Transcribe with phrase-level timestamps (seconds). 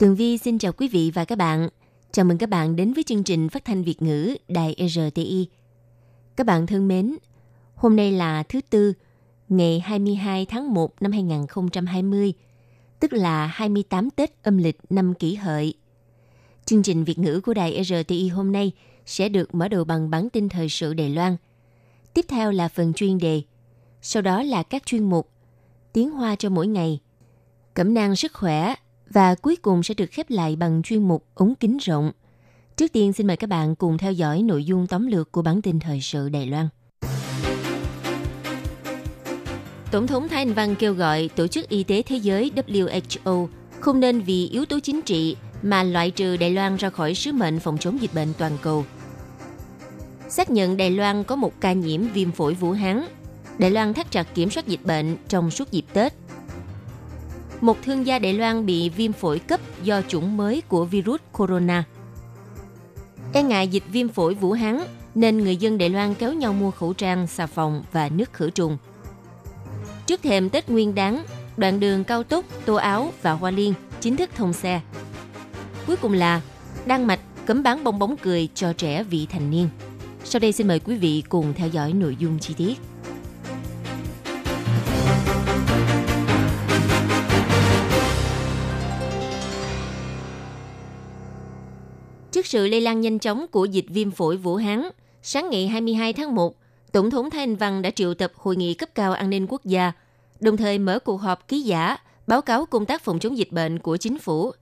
[0.00, 1.68] Tường Vi xin chào quý vị và các bạn.
[2.12, 5.48] Chào mừng các bạn đến với chương trình phát thanh Việt ngữ Đài RTI.
[6.36, 7.16] Các bạn thân mến,
[7.74, 8.92] hôm nay là thứ Tư,
[9.48, 12.32] ngày 22 tháng 1 năm 2020,
[13.00, 15.74] tức là 28 Tết âm lịch năm kỷ hợi.
[16.64, 18.72] Chương trình Việt ngữ của Đài RTI hôm nay
[19.06, 21.36] sẽ được mở đầu bằng bản tin thời sự Đài Loan.
[22.14, 23.42] Tiếp theo là phần chuyên đề,
[24.02, 25.30] sau đó là các chuyên mục
[25.92, 27.00] Tiếng Hoa cho mỗi ngày,
[27.74, 28.74] Cẩm nang sức khỏe
[29.10, 32.12] và cuối cùng sẽ được khép lại bằng chuyên mục ống kính rộng.
[32.76, 35.62] Trước tiên, xin mời các bạn cùng theo dõi nội dung tóm lược của bản
[35.62, 36.68] tin thời sự Đài Loan.
[39.90, 43.48] Tổng thống Thái Anh Văn kêu gọi Tổ chức Y tế Thế giới WHO
[43.80, 47.32] không nên vì yếu tố chính trị mà loại trừ Đài Loan ra khỏi sứ
[47.32, 48.84] mệnh phòng chống dịch bệnh toàn cầu.
[50.28, 53.04] Xác nhận Đài Loan có một ca nhiễm viêm phổi Vũ Hán.
[53.58, 56.12] Đài Loan thắt chặt kiểm soát dịch bệnh trong suốt dịp Tết.
[57.60, 61.84] Một thương gia Đài Loan bị viêm phổi cấp do chủng mới của virus corona.
[63.32, 64.80] E ngại dịch viêm phổi Vũ Hán
[65.14, 68.50] nên người dân Đài Loan kéo nhau mua khẩu trang, xà phòng và nước khử
[68.50, 68.78] trùng.
[70.06, 71.24] Trước thềm Tết Nguyên đáng,
[71.56, 74.80] đoạn đường cao tốc Tô Áo và Hoa Liên chính thức thông xe.
[75.86, 76.40] Cuối cùng là
[76.86, 79.68] Đan Mạch cấm bán bong bóng cười cho trẻ vị thành niên.
[80.24, 82.74] Sau đây xin mời quý vị cùng theo dõi nội dung chi tiết.
[92.50, 94.82] Sự lây lan nhanh chóng của dịch viêm phổi Vũ Hán,
[95.22, 96.56] sáng ngày 22 tháng 1,
[96.92, 99.64] Tổng thống Thái Anh Văn đã triệu tập hội nghị cấp cao an ninh quốc
[99.64, 99.92] gia,
[100.40, 103.78] đồng thời mở cuộc họp ký giả báo cáo công tác phòng chống dịch bệnh
[103.78, 104.52] của chính phủ.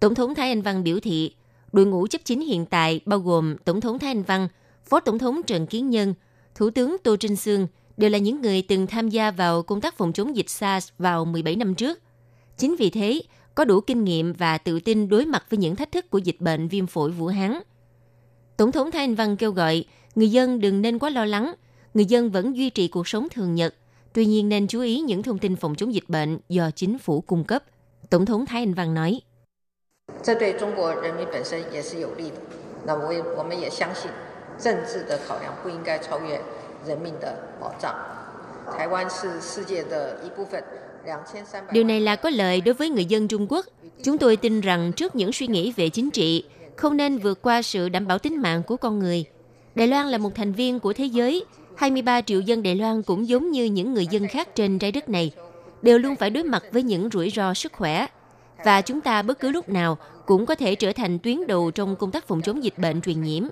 [0.00, 1.34] Tổng thống Thái Anh Văn biểu thị,
[1.72, 4.48] đội ngũ chấp chính hiện tại bao gồm Tổng thống Thái Anh Văn,
[4.84, 6.14] Phó Tổng thống Trần Kiến Nhân,
[6.54, 7.66] Thủ tướng Tô Trinh Sương
[7.96, 11.24] đều là những người từng tham gia vào công tác phòng chống dịch SARS vào
[11.24, 11.98] 17 năm trước.
[12.58, 13.20] Chính vì thế,
[13.58, 16.40] có đủ kinh nghiệm và tự tin đối mặt với những thách thức của dịch
[16.40, 17.58] bệnh viêm phổi Vũ Hán.
[18.56, 21.54] Tổng thống Thái Anh Văn kêu gọi người dân đừng nên quá lo lắng,
[21.94, 23.74] người dân vẫn duy trì cuộc sống thường nhật,
[24.12, 27.20] tuy nhiên nên chú ý những thông tin phòng chống dịch bệnh do chính phủ
[27.20, 27.64] cung cấp.
[28.10, 29.20] Tổng thống Thái Anh Văn nói.
[41.72, 43.66] Điều này là có lợi đối với người dân Trung Quốc.
[44.02, 46.44] Chúng tôi tin rằng trước những suy nghĩ về chính trị,
[46.76, 49.24] không nên vượt qua sự đảm bảo tính mạng của con người.
[49.74, 51.44] Đài Loan là một thành viên của thế giới,
[51.76, 55.08] 23 triệu dân Đài Loan cũng giống như những người dân khác trên trái đất
[55.08, 55.32] này,
[55.82, 58.06] đều luôn phải đối mặt với những rủi ro sức khỏe.
[58.64, 61.96] Và chúng ta bất cứ lúc nào cũng có thể trở thành tuyến đầu trong
[61.96, 63.42] công tác phòng chống dịch bệnh truyền nhiễm.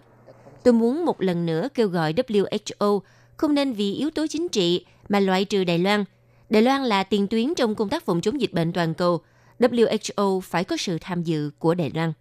[0.62, 3.00] Tôi muốn một lần nữa kêu gọi WHO
[3.36, 6.04] không nên vì yếu tố chính trị mà loại trừ Đài Loan–
[6.50, 9.20] Đài Loan là tiền tuyến trong công tác phòng chống dịch bệnh toàn cầu.
[9.58, 12.12] WHO phải có sự tham dự của Đài Loan.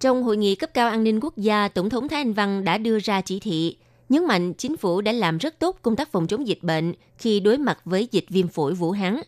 [0.00, 2.78] Trong hội nghị cấp cao an ninh quốc gia, Tổng thống Thái Anh Văn đã
[2.78, 3.76] đưa ra chỉ thị,
[4.08, 7.40] nhấn mạnh chính phủ đã làm rất tốt công tác phòng chống dịch bệnh khi
[7.40, 9.20] đối mặt với dịch viêm phổi Vũ Hán.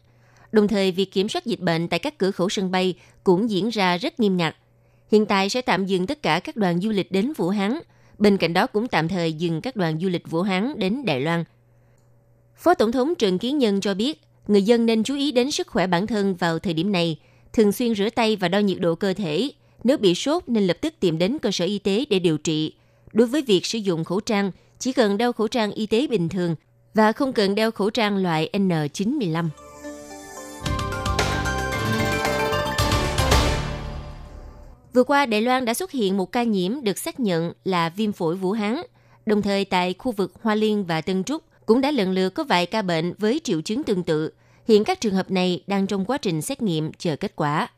[0.52, 3.68] Đồng thời, việc kiểm soát dịch bệnh tại các cửa khẩu sân bay cũng diễn
[3.68, 4.56] ra rất nghiêm ngặt.
[5.10, 7.78] Hiện tại sẽ tạm dừng tất cả các đoàn du lịch đến Vũ Hán.
[8.18, 11.20] Bên cạnh đó cũng tạm thời dừng các đoàn du lịch Vũ Hán đến Đài
[11.20, 11.44] Loan.
[12.56, 15.66] Phó Tổng thống Trần Kiến Nhân cho biết, người dân nên chú ý đến sức
[15.66, 17.19] khỏe bản thân vào thời điểm này,
[17.53, 19.50] thường xuyên rửa tay và đo nhiệt độ cơ thể.
[19.84, 22.75] Nếu bị sốt nên lập tức tìm đến cơ sở y tế để điều trị.
[23.12, 26.28] Đối với việc sử dụng khẩu trang, chỉ cần đeo khẩu trang y tế bình
[26.28, 26.54] thường
[26.94, 29.48] và không cần đeo khẩu trang loại N95.
[34.93, 38.12] Vừa qua, Đài Loan đã xuất hiện một ca nhiễm được xác nhận là viêm
[38.12, 38.76] phổi Vũ Hán.
[39.26, 42.44] Đồng thời tại khu vực Hoa Liên và Tân Trúc, cũng đã lần lượt có
[42.44, 44.31] vài ca bệnh với triệu chứng tương tự.
[44.69, 47.69] Hiện các trường hợp này đang trong quá trình xét nghiệm chờ kết quả.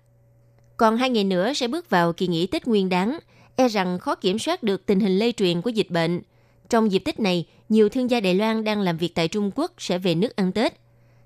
[0.77, 3.19] Còn hai ngày nữa sẽ bước vào kỳ nghỉ Tết Nguyên đáng,
[3.56, 6.21] e rằng khó kiểm soát được tình hình lây truyền của dịch bệnh.
[6.69, 9.73] Trong dịp Tết này, nhiều thương gia Đài Loan đang làm việc tại Trung Quốc
[9.79, 10.73] sẽ về nước ăn Tết.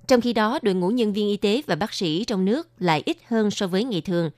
[0.09, 3.03] Trong khi đó, đội ngũ nhân viên y tế và bác sĩ trong nước lại
[3.07, 4.31] ít hơn so với ngày thường.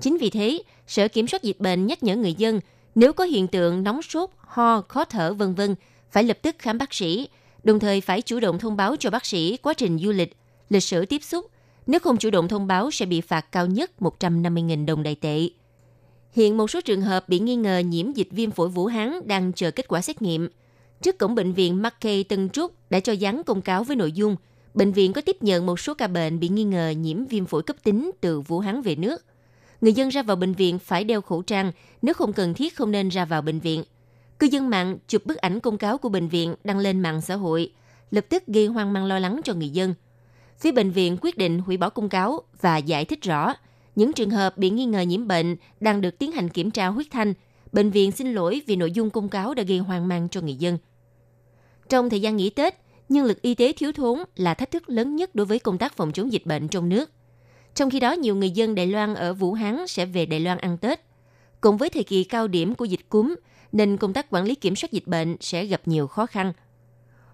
[0.00, 2.60] Chính vì thế, Sở Kiểm soát Dịch bệnh nhắc nhở người dân
[2.94, 5.74] nếu có hiện tượng nóng sốt, ho, khó thở vân vân
[6.10, 7.28] phải lập tức khám bác sĩ,
[7.64, 10.36] đồng thời phải chủ động thông báo cho bác sĩ quá trình du lịch,
[10.68, 11.50] lịch sử tiếp xúc.
[11.86, 15.48] Nếu không chủ động thông báo sẽ bị phạt cao nhất 150.000 đồng đại tệ.
[16.32, 19.52] Hiện một số trường hợp bị nghi ngờ nhiễm dịch viêm phổi Vũ Hán đang
[19.52, 20.48] chờ kết quả xét nghiệm.
[21.02, 24.36] Trước cổng bệnh viện Mackay Tân Trúc đã cho dán công cáo với nội dung
[24.74, 27.62] bệnh viện có tiếp nhận một số ca bệnh bị nghi ngờ nhiễm viêm phổi
[27.62, 29.24] cấp tính từ Vũ Hán về nước.
[29.80, 31.72] Người dân ra vào bệnh viện phải đeo khẩu trang,
[32.02, 33.84] nếu không cần thiết không nên ra vào bệnh viện.
[34.38, 37.34] Cư dân mạng chụp bức ảnh công cáo của bệnh viện đăng lên mạng xã
[37.34, 37.72] hội,
[38.10, 39.94] lập tức gây hoang mang lo lắng cho người dân.
[40.58, 43.54] Phía bệnh viện quyết định hủy bỏ công cáo và giải thích rõ
[43.96, 47.06] những trường hợp bị nghi ngờ nhiễm bệnh đang được tiến hành kiểm tra huyết
[47.10, 47.34] thanh.
[47.72, 50.54] Bệnh viện xin lỗi vì nội dung công cáo đã gây hoang mang cho người
[50.54, 50.78] dân.
[51.88, 52.74] Trong thời gian nghỉ Tết,
[53.08, 55.96] nhân lực y tế thiếu thốn là thách thức lớn nhất đối với công tác
[55.96, 57.10] phòng chống dịch bệnh trong nước.
[57.74, 60.58] Trong khi đó, nhiều người dân Đài Loan ở Vũ Hán sẽ về Đài Loan
[60.58, 61.00] ăn Tết.
[61.60, 63.34] Cùng với thời kỳ cao điểm của dịch cúm,
[63.72, 66.52] nên công tác quản lý kiểm soát dịch bệnh sẽ gặp nhiều khó khăn.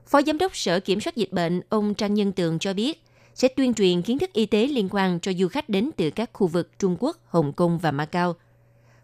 [0.07, 3.03] Phó Giám đốc Sở Kiểm soát Dịch bệnh ông Trang Nhân Tường cho biết,
[3.35, 6.31] sẽ tuyên truyền kiến thức y tế liên quan cho du khách đến từ các
[6.33, 8.35] khu vực Trung Quốc, Hồng Kông và Macau.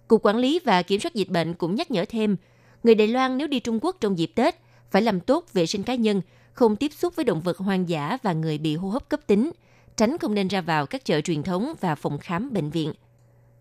[0.08, 2.36] Cục Quản lý và Kiểm soát Dịch bệnh cũng nhắc nhở thêm,
[2.82, 4.54] người Đài Loan nếu đi Trung Quốc trong dịp Tết
[4.90, 8.18] phải làm tốt vệ sinh cá nhân, không tiếp xúc với động vật hoang dã
[8.22, 9.50] và người bị hô hấp cấp tính,
[9.96, 12.92] tránh không nên ra vào các chợ truyền thống và phòng khám bệnh viện.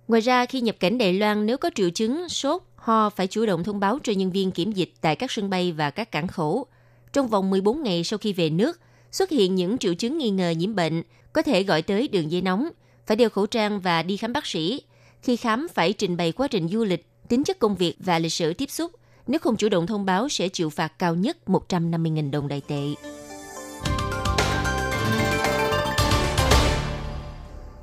[0.09, 3.45] Ngoài ra, khi nhập cảnh Đài Loan nếu có triệu chứng sốt, ho phải chủ
[3.45, 6.27] động thông báo cho nhân viên kiểm dịch tại các sân bay và các cảng
[6.27, 6.65] khẩu.
[7.13, 8.79] Trong vòng 14 ngày sau khi về nước,
[9.11, 11.03] xuất hiện những triệu chứng nghi ngờ nhiễm bệnh,
[11.33, 12.69] có thể gọi tới đường dây nóng,
[13.05, 14.81] phải đeo khẩu trang và đi khám bác sĩ.
[15.21, 18.33] Khi khám phải trình bày quá trình du lịch, tính chất công việc và lịch
[18.33, 18.91] sử tiếp xúc.
[19.27, 22.83] Nếu không chủ động thông báo sẽ chịu phạt cao nhất 150.000 đồng đại tệ.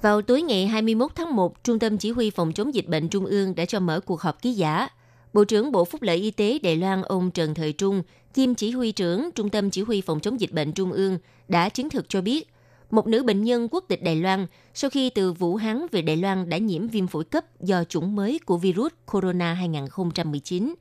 [0.02, 3.26] Vào tối ngày 21 tháng 1, Trung tâm Chỉ huy Phòng chống dịch bệnh Trung
[3.26, 4.88] ương đã cho mở cuộc họp ký giả.
[5.32, 8.02] Bộ trưởng Bộ Phúc lợi Y tế Đài Loan ông Trần Thời Trung,
[8.34, 11.68] kiêm chỉ huy trưởng Trung tâm Chỉ huy Phòng chống dịch bệnh Trung ương, đã
[11.68, 12.48] chứng thực cho biết,
[12.90, 16.16] một nữ bệnh nhân quốc tịch Đài Loan sau khi từ Vũ Hán về Đài
[16.16, 20.74] Loan đã nhiễm viêm phổi cấp do chủng mới của virus corona 2019.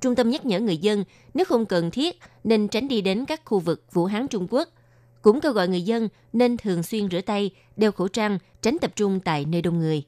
[0.00, 1.04] Trung tâm nhắc nhở người dân
[1.34, 4.68] nếu không cần thiết nên tránh đi đến các khu vực Vũ Hán Trung Quốc–
[5.26, 8.92] cũng kêu gọi người dân nên thường xuyên rửa tay, đeo khẩu trang, tránh tập
[8.96, 10.02] trung tại nơi đông người.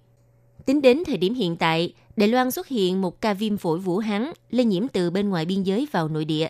[0.67, 3.99] Tính đến thời điểm hiện tại, Đài Loan xuất hiện một ca viêm phổi Vũ
[3.99, 6.49] Hán lây nhiễm từ bên ngoài biên giới vào nội địa.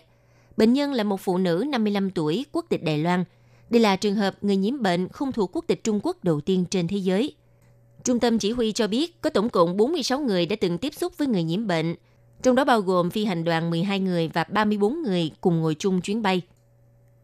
[0.57, 3.25] Bệnh nhân là một phụ nữ 55 tuổi, quốc tịch Đài Loan.
[3.71, 6.65] Đây là trường hợp người nhiễm bệnh không thuộc quốc tịch Trung Quốc đầu tiên
[6.71, 7.35] trên thế giới.
[8.05, 11.19] Trung tâm chỉ huy cho biết có tổng cộng 46 người đã từng tiếp xúc
[11.19, 11.95] với người nhiễm bệnh,
[12.43, 16.01] trong đó bao gồm phi hành đoàn 12 người và 34 người cùng ngồi chung
[16.01, 16.43] chuyến bay.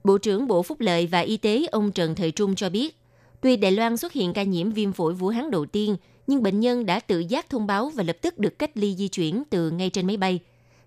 [0.04, 2.98] Bộ trưởng Bộ Phúc lợi và Y tế ông Trần Thời Trung cho biết,
[3.40, 5.96] tuy Đài Loan xuất hiện ca nhiễm viêm phổi Vũ Hán đầu tiên,
[6.26, 9.08] nhưng bệnh nhân đã tự giác thông báo và lập tức được cách ly di
[9.08, 10.40] chuyển từ ngay trên máy bay.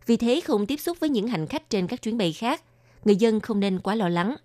[0.05, 2.63] Vì thế không tiếp xúc với những hành khách trên các chuyến bay khác.
[3.05, 4.35] Người dân không nên quá lo lắng.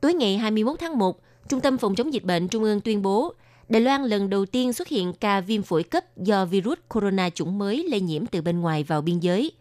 [0.00, 3.34] Tối ngày 21 tháng 1, Trung tâm Phòng chống dịch bệnh Trung ương tuyên bố
[3.68, 7.58] Đài Loan lần đầu tiên xuất hiện ca viêm phổi cấp do virus corona chủng
[7.58, 9.52] mới lây nhiễm từ bên ngoài vào biên giới.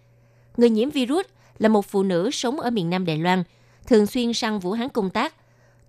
[0.58, 1.26] Người nhiễm virus
[1.58, 3.44] là một phụ nữ sống ở miền Nam Đài Loan–
[3.88, 5.36] thường xuyên sang Vũ Hán công tác.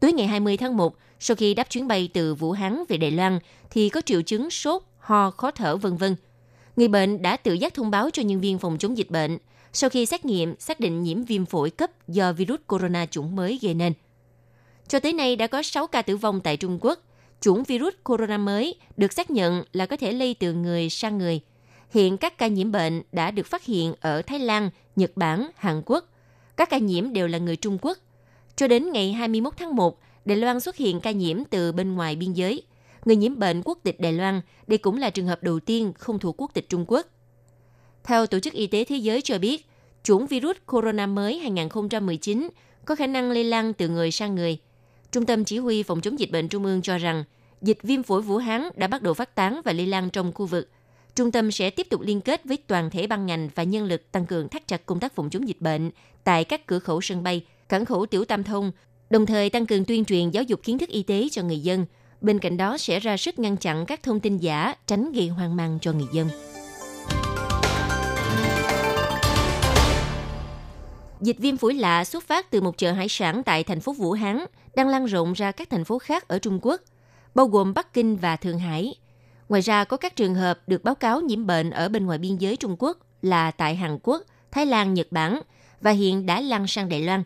[0.00, 3.10] Tối ngày 20 tháng 1, sau khi đáp chuyến bay từ Vũ Hán về Đài
[3.10, 3.38] Loan,
[3.70, 6.16] thì có triệu chứng sốt, ho, khó thở vân vân.
[6.76, 9.38] Người bệnh đã tự giác thông báo cho nhân viên phòng chống dịch bệnh
[9.72, 13.58] sau khi xét nghiệm xác định nhiễm viêm phổi cấp do virus corona chủng mới
[13.62, 13.92] gây nên.
[14.88, 16.98] Cho tới nay đã có 6 ca tử vong tại Trung Quốc.
[17.40, 21.40] Chủng virus corona mới được xác nhận là có thể lây từ người sang người.
[21.90, 25.82] Hiện các ca nhiễm bệnh đã được phát hiện ở Thái Lan, Nhật Bản, Hàn
[25.86, 26.08] Quốc,
[26.62, 27.98] các ca nhiễm đều là người Trung Quốc.
[28.56, 32.16] Cho đến ngày 21 tháng 1, Đài Loan xuất hiện ca nhiễm từ bên ngoài
[32.16, 32.62] biên giới.
[33.04, 36.18] Người nhiễm bệnh quốc tịch Đài Loan, đây cũng là trường hợp đầu tiên không
[36.18, 37.06] thuộc quốc tịch Trung Quốc.
[38.04, 39.66] Theo Tổ chức Y tế Thế giới cho biết,
[40.02, 42.48] chủng virus corona mới 2019
[42.84, 44.58] có khả năng lây lan từ người sang người.
[45.12, 47.24] Trung tâm Chỉ huy Phòng chống dịch bệnh Trung ương cho rằng,
[47.62, 50.46] dịch viêm phổi Vũ Hán đã bắt đầu phát tán và lây lan trong khu
[50.46, 50.68] vực–
[51.14, 54.12] Trung tâm sẽ tiếp tục liên kết với toàn thể ban ngành và nhân lực
[54.12, 55.90] tăng cường thắt chặt công tác phòng chống dịch bệnh
[56.24, 58.72] tại các cửa khẩu sân bay, cảng khẩu tiểu tam thông,
[59.10, 61.86] đồng thời tăng cường tuyên truyền giáo dục kiến thức y tế cho người dân.
[62.20, 65.56] Bên cạnh đó sẽ ra sức ngăn chặn các thông tin giả, tránh gây hoang
[65.56, 66.28] mang cho người dân.
[71.20, 74.12] Dịch viêm phổi lạ xuất phát từ một chợ hải sản tại thành phố Vũ
[74.12, 76.80] Hán, đang lan rộng ra các thành phố khác ở Trung Quốc,
[77.34, 78.94] bao gồm Bắc Kinh và Thượng Hải–
[79.52, 82.36] Ngoài ra, có các trường hợp được báo cáo nhiễm bệnh ở bên ngoài biên
[82.36, 85.40] giới Trung Quốc là tại Hàn Quốc, Thái Lan, Nhật Bản
[85.80, 87.22] và hiện đã lan sang Đài Loan.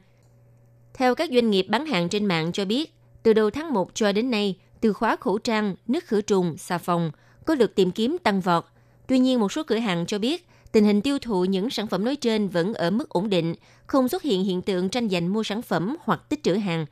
[0.94, 4.12] Theo các doanh nghiệp bán hàng trên mạng cho biết, từ đầu tháng 1 cho
[4.12, 7.10] đến nay, từ khóa khẩu trang, nước khử trùng, xà phòng
[7.44, 8.64] có được tìm kiếm tăng vọt.
[9.06, 12.04] Tuy nhiên, một số cửa hàng cho biết tình hình tiêu thụ những sản phẩm
[12.04, 13.54] nói trên vẫn ở mức ổn định,
[13.86, 16.86] không xuất hiện hiện tượng tranh giành mua sản phẩm hoặc tích trữ hàng.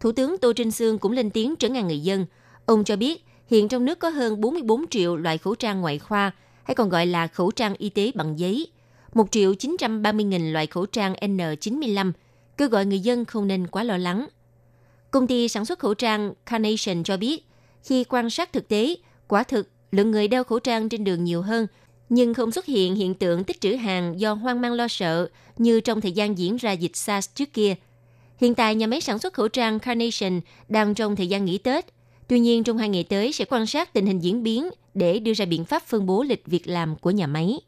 [0.00, 2.26] Thủ tướng Tô Trinh Sương cũng lên tiếng trấn an người dân.
[2.66, 6.30] Ông cho biết hiện trong nước có hơn 44 triệu loại khẩu trang ngoại khoa,
[6.64, 8.66] hay còn gọi là khẩu trang y tế bằng giấy,
[9.14, 12.12] 1 triệu 930 nghìn loại khẩu trang N95,
[12.56, 14.26] kêu gọi người dân không nên quá lo lắng.
[15.10, 17.46] Công ty sản xuất khẩu trang Carnation cho biết,
[17.82, 18.94] khi quan sát thực tế,
[19.28, 21.66] quả thực lượng người đeo khẩu trang trên đường nhiều hơn,
[22.08, 25.80] nhưng không xuất hiện hiện tượng tích trữ hàng do hoang mang lo sợ như
[25.80, 27.74] trong thời gian diễn ra dịch SARS trước kia.
[28.36, 31.86] Hiện tại, nhà máy sản xuất khẩu trang Carnation đang trong thời gian nghỉ Tết.
[32.28, 35.32] Tuy nhiên, trong hai ngày tới sẽ quan sát tình hình diễn biến để đưa
[35.34, 37.60] ra biện pháp phân bố lịch việc làm của nhà máy.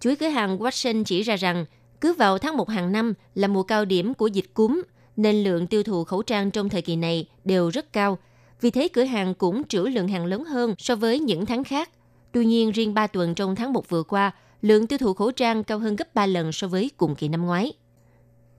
[0.00, 1.64] Chuỗi cửa hàng Watson chỉ ra rằng,
[2.00, 4.82] cứ vào tháng 1 hàng năm là mùa cao điểm của dịch cúm,
[5.16, 8.18] nên lượng tiêu thụ khẩu trang trong thời kỳ này đều rất cao.
[8.60, 11.90] Vì thế cửa hàng cũng trữ lượng hàng lớn hơn so với những tháng khác.
[12.32, 14.32] Tuy nhiên, riêng 3 tuần trong tháng 1 vừa qua,
[14.62, 17.46] lượng tiêu thụ khẩu trang cao hơn gấp 3 lần so với cùng kỳ năm
[17.46, 17.72] ngoái.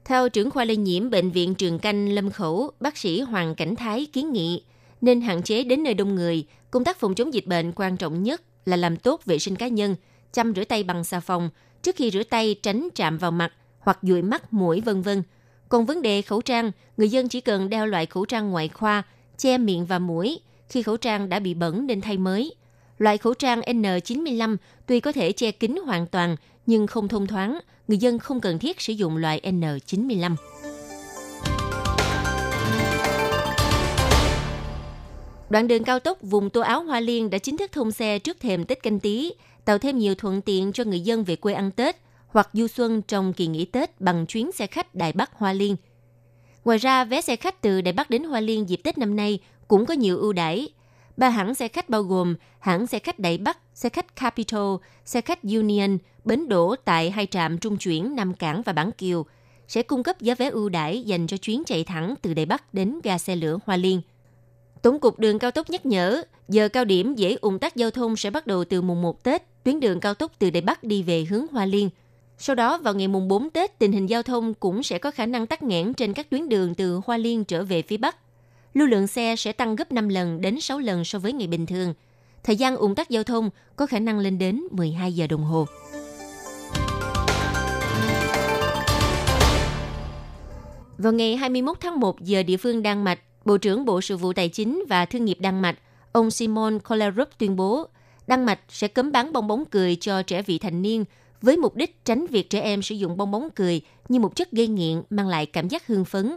[0.05, 3.75] Theo trưởng khoa lây nhiễm Bệnh viện Trường Canh Lâm Khẩu, bác sĩ Hoàng Cảnh
[3.75, 4.63] Thái kiến nghị
[5.01, 6.45] nên hạn chế đến nơi đông người.
[6.71, 9.67] Công tác phòng chống dịch bệnh quan trọng nhất là làm tốt vệ sinh cá
[9.67, 9.95] nhân,
[10.31, 11.49] chăm rửa tay bằng xà phòng,
[11.81, 15.23] trước khi rửa tay tránh chạm vào mặt hoặc dụi mắt, mũi vân vân.
[15.69, 19.03] Còn vấn đề khẩu trang, người dân chỉ cần đeo loại khẩu trang ngoại khoa,
[19.37, 20.39] che miệng và mũi
[20.69, 22.55] khi khẩu trang đã bị bẩn nên thay mới.
[22.97, 27.59] Loại khẩu trang N95 tuy có thể che kín hoàn toàn nhưng không thông thoáng,
[27.87, 30.35] người dân không cần thiết sử dụng loại N95.
[35.49, 38.39] Đoạn đường cao tốc vùng Tô Áo Hoa Liên đã chính thức thông xe trước
[38.39, 39.33] thềm Tết Canh Tý,
[39.65, 41.95] tạo thêm nhiều thuận tiện cho người dân về quê ăn Tết
[42.27, 45.75] hoặc du xuân trong kỳ nghỉ Tết bằng chuyến xe khách Đài Bắc Hoa Liên.
[46.65, 49.39] Ngoài ra, vé xe khách từ Đài Bắc đến Hoa Liên dịp Tết năm nay
[49.67, 50.69] cũng có nhiều ưu đãi.
[51.17, 54.75] Ba hãng xe khách bao gồm hãng xe khách Đài Bắc, xe khách Capital,
[55.05, 59.25] xe khách Union, bến đổ tại hai trạm trung chuyển Nam Cảng và Bản Kiều
[59.67, 62.73] sẽ cung cấp giá vé ưu đãi dành cho chuyến chạy thẳng từ Đài Bắc
[62.73, 64.01] đến ga xe lửa Hoa Liên.
[64.81, 68.15] Tổng cục đường cao tốc nhắc nhở, giờ cao điểm dễ ủng tắc giao thông
[68.15, 71.03] sẽ bắt đầu từ mùng 1 Tết, tuyến đường cao tốc từ Đài Bắc đi
[71.03, 71.89] về hướng Hoa Liên.
[72.37, 75.25] Sau đó vào ngày mùng 4 Tết, tình hình giao thông cũng sẽ có khả
[75.25, 78.15] năng tắc nghẽn trên các tuyến đường từ Hoa Liên trở về phía Bắc.
[78.73, 81.65] Lưu lượng xe sẽ tăng gấp 5 lần đến 6 lần so với ngày bình
[81.65, 81.93] thường.
[82.43, 85.65] Thời gian ủng tắc giao thông có khả năng lên đến 12 giờ đồng hồ.
[90.97, 94.33] Vào ngày 21 tháng 1 giờ địa phương Đan Mạch, Bộ trưởng Bộ Sự vụ
[94.33, 95.79] Tài chính và Thương nghiệp Đan Mạch,
[96.11, 97.87] ông Simon Kollerup tuyên bố,
[98.27, 101.05] Đan Mạch sẽ cấm bán bong bóng cười cho trẻ vị thành niên
[101.41, 104.51] với mục đích tránh việc trẻ em sử dụng bong bóng cười như một chất
[104.51, 106.35] gây nghiện mang lại cảm giác hưng phấn.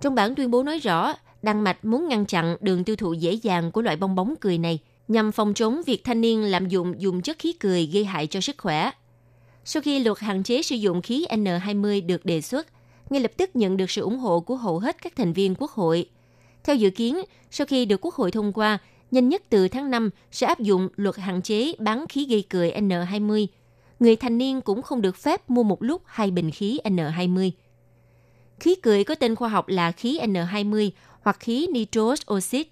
[0.00, 3.32] Trong bản tuyên bố nói rõ, Đan Mạch muốn ngăn chặn đường tiêu thụ dễ
[3.32, 4.78] dàng của loại bong bóng cười này
[5.08, 8.40] nhằm phòng chống việc thanh niên lạm dụng dùng chất khí cười gây hại cho
[8.40, 8.90] sức khỏe.
[9.64, 12.66] Sau khi luật hạn chế sử dụng khí N20 được đề xuất,
[13.10, 15.70] ngay lập tức nhận được sự ủng hộ của hầu hết các thành viên quốc
[15.70, 16.08] hội.
[16.66, 17.16] Theo dự kiến,
[17.50, 18.78] sau khi được quốc hội thông qua,
[19.10, 22.70] nhanh nhất từ tháng 5 sẽ áp dụng luật hạn chế bán khí gây cười
[22.70, 23.46] N20.
[24.00, 27.50] Người thành niên cũng không được phép mua một lúc hai bình khí N20.
[28.60, 30.90] Khí cười có tên khoa học là khí N20
[31.22, 32.70] hoặc khí nitrous oxide.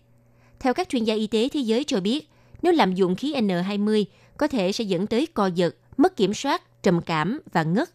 [0.61, 2.29] Theo các chuyên gia y tế thế giới cho biết,
[2.63, 4.05] nếu lạm dụng khí N20
[4.37, 7.91] có thể sẽ dẫn tới co giật, mất kiểm soát, trầm cảm và ngất.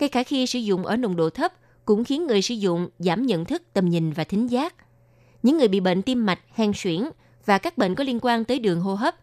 [0.00, 1.52] Ngay cả khi sử dụng ở nồng độ thấp
[1.84, 4.74] cũng khiến người sử dụng giảm nhận thức, tầm nhìn và thính giác.
[5.44, 7.02] Những người bị bệnh tim mạch, hen suyễn
[7.46, 9.14] và các bệnh có liên quan tới đường hô hấp,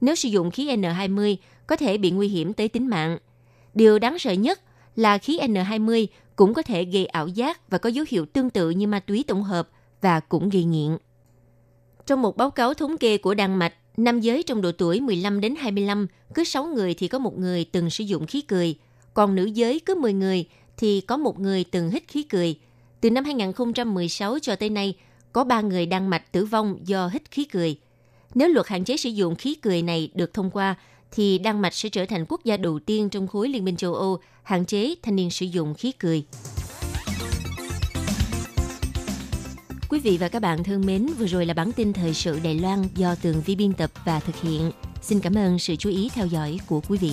[0.00, 3.18] nếu sử dụng khí N20 có thể bị nguy hiểm tới tính mạng.
[3.74, 4.60] Điều đáng sợ nhất
[4.96, 6.06] là khí N20
[6.36, 9.24] cũng có thể gây ảo giác và có dấu hiệu tương tự như ma túy
[9.28, 9.68] tổng hợp
[10.00, 10.96] và cũng gây nghiện.
[12.06, 15.40] Trong một báo cáo thống kê của Đan Mạch, nam giới trong độ tuổi 15
[15.40, 18.74] đến 25, cứ 6 người thì có một người từng sử dụng khí cười,
[19.14, 22.58] còn nữ giới cứ 10 người thì có một người từng hít khí cười.
[23.00, 24.94] Từ năm 2016 cho tới nay,
[25.32, 27.76] có 3 người Đan Mạch tử vong do hít khí cười.
[28.34, 30.74] Nếu luật hạn chế sử dụng khí cười này được thông qua,
[31.12, 33.94] thì Đan Mạch sẽ trở thành quốc gia đầu tiên trong khối Liên minh châu
[33.94, 36.24] Âu hạn chế thanh niên sử dụng khí cười.
[39.88, 42.54] Quý vị và các bạn thân mến, vừa rồi là bản tin thời sự Đài
[42.54, 44.70] Loan do Tường Vi biên tập và thực hiện.
[45.02, 47.12] Xin cảm ơn sự chú ý theo dõi của quý vị.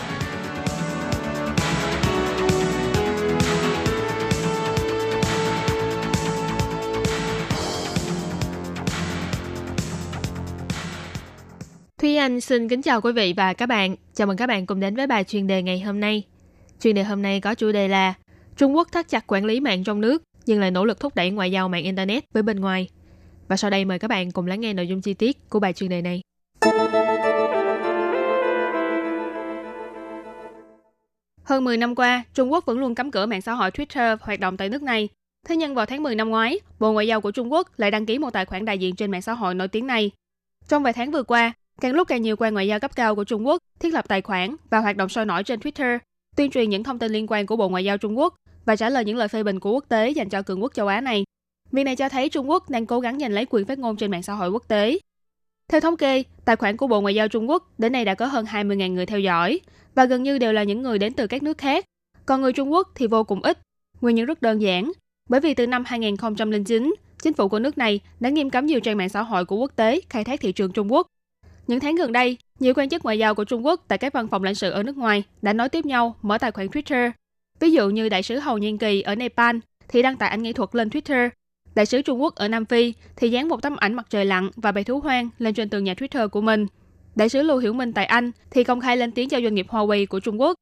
[12.51, 13.95] xin kính chào quý vị và các bạn.
[14.13, 16.23] Chào mừng các bạn cùng đến với bài chuyên đề ngày hôm nay.
[16.81, 18.13] Chuyên đề hôm nay có chủ đề là
[18.57, 21.31] Trung Quốc thắt chặt quản lý mạng trong nước nhưng lại nỗ lực thúc đẩy
[21.31, 22.89] ngoại giao mạng Internet với bên ngoài.
[23.47, 25.73] Và sau đây mời các bạn cùng lắng nghe nội dung chi tiết của bài
[25.73, 26.21] chuyên đề này.
[31.43, 34.39] Hơn 10 năm qua, Trung Quốc vẫn luôn cấm cửa mạng xã hội Twitter hoạt
[34.39, 35.09] động tại nước này.
[35.47, 38.05] Thế nhưng vào tháng 10 năm ngoái, Bộ Ngoại giao của Trung Quốc lại đăng
[38.05, 40.11] ký một tài khoản đại diện trên mạng xã hội nổi tiếng này.
[40.67, 43.23] Trong vài tháng vừa qua, càng lúc càng nhiều quan ngoại giao cấp cao của
[43.23, 45.99] Trung Quốc thiết lập tài khoản và hoạt động sôi nổi trên Twitter,
[46.35, 48.35] tuyên truyền những thông tin liên quan của Bộ Ngoại giao Trung Quốc
[48.65, 50.87] và trả lời những lời phê bình của quốc tế dành cho cường quốc châu
[50.87, 51.23] Á này.
[51.71, 54.11] Việc này cho thấy Trung Quốc đang cố gắng giành lấy quyền phát ngôn trên
[54.11, 54.99] mạng xã hội quốc tế.
[55.67, 58.25] Theo thống kê, tài khoản của Bộ Ngoại giao Trung Quốc đến nay đã có
[58.25, 59.59] hơn 20.000 người theo dõi
[59.95, 61.85] và gần như đều là những người đến từ các nước khác.
[62.25, 63.57] Còn người Trung Quốc thì vô cùng ít.
[64.01, 64.91] Nguyên nhân rất đơn giản,
[65.29, 68.97] bởi vì từ năm 2009, chính phủ của nước này đã nghiêm cấm nhiều trang
[68.97, 71.07] mạng xã hội của quốc tế khai thác thị trường Trung Quốc.
[71.71, 74.27] Những tháng gần đây, nhiều quan chức ngoại giao của Trung Quốc tại các văn
[74.27, 77.11] phòng lãnh sự ở nước ngoài đã nói tiếp nhau mở tài khoản Twitter.
[77.59, 80.53] Ví dụ như đại sứ Hầu Nhiên Kỳ ở Nepal thì đăng tải ảnh nghệ
[80.53, 81.29] thuật lên Twitter.
[81.75, 84.49] Đại sứ Trung Quốc ở Nam Phi thì dán một tấm ảnh mặt trời lặn
[84.55, 86.67] và bầy thú hoang lên trên tường nhà Twitter của mình.
[87.15, 89.67] Đại sứ Lưu Hiểu Minh tại Anh thì công khai lên tiếng cho doanh nghiệp
[89.69, 90.55] Huawei của Trung Quốc.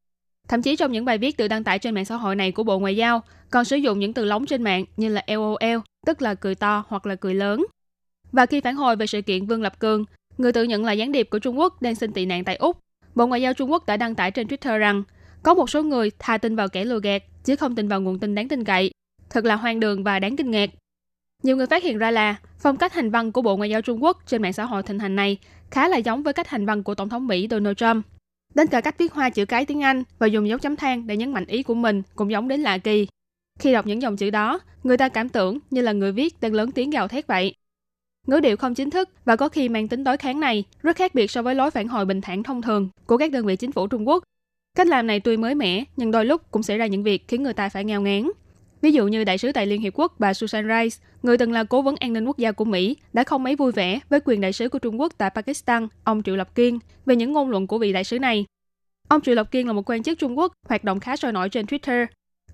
[0.48, 2.64] Thậm chí trong những bài viết tự đăng tải trên mạng xã hội này của
[2.64, 6.22] Bộ Ngoại giao còn sử dụng những từ lóng trên mạng như là LOL, tức
[6.22, 7.66] là cười to hoặc là cười lớn.
[8.32, 10.06] Và khi phản hồi về sự kiện Vương Lập Cường,
[10.40, 12.78] người tự nhận là gián điệp của Trung Quốc đang xin tị nạn tại Úc,
[13.16, 15.04] Bộ Ngoại giao Trung Quốc đã đăng tải trên Twitter rằng
[15.44, 18.20] có một số người thà tin vào kẻ lừa gạt chứ không tin vào nguồn
[18.20, 18.92] tin đáng tin cậy.
[19.30, 20.70] Thật là hoang đường và đáng kinh ngạc.
[21.44, 24.04] Nhiều người phát hiện ra là phong cách hành văn của Bộ Ngoại giao Trung
[24.04, 25.38] Quốc trên mạng xã hội thịnh hành này
[25.72, 28.06] khá là giống với cách hành văn của Tổng thống Mỹ Donald Trump.
[28.56, 31.18] Đến cả cách viết hoa chữ cái tiếng Anh và dùng dấu chấm than để
[31.18, 33.08] nhấn mạnh ý của mình cũng giống đến lạ kỳ.
[33.60, 36.54] Khi đọc những dòng chữ đó, người ta cảm tưởng như là người viết đang
[36.54, 37.56] lớn tiếng gào thét vậy.
[38.30, 41.16] Ngữ điệu không chính thức và có khi mang tính đối kháng này rất khác
[41.16, 43.72] biệt so với lối phản hồi bình thản thông thường của các đơn vị chính
[43.72, 44.24] phủ Trung Quốc.
[44.78, 47.44] Cách làm này tuy mới mẻ, nhưng đôi lúc cũng xảy ra những việc khiến
[47.44, 48.30] người ta phải ngao ngán.
[48.82, 51.64] Ví dụ như đại sứ tại Liên Hiệp Quốc bà Susan Rice, người từng là
[51.64, 54.42] cố vấn an ninh quốc gia của Mỹ, đã không mấy vui vẻ với quyền
[54.42, 57.68] đại sứ của Trung Quốc tại Pakistan, ông Triệu Lập Kiên, về những ngôn luận
[57.68, 58.46] của vị đại sứ này.
[59.08, 61.50] Ông Triệu Lập Kiên là một quan chức Trung Quốc hoạt động khá sôi nổi
[61.50, 62.06] trên Twitter.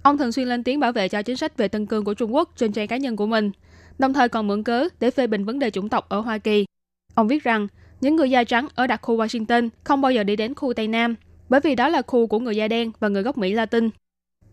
[0.04, 2.36] Ông thường xuyên lên tiếng bảo vệ cho chính sách về Tân Cương của Trung
[2.36, 3.52] Quốc trên trang cá nhân của mình,
[4.00, 6.66] đồng thời còn mượn cớ để phê bình vấn đề chủng tộc ở Hoa Kỳ.
[7.14, 7.68] Ông viết rằng,
[8.02, 10.88] những người da trắng ở đặc khu Washington không bao giờ đi đến khu Tây
[10.88, 11.16] Nam,
[11.50, 13.90] bởi vì đó là khu của người da đen và người gốc Mỹ Latin.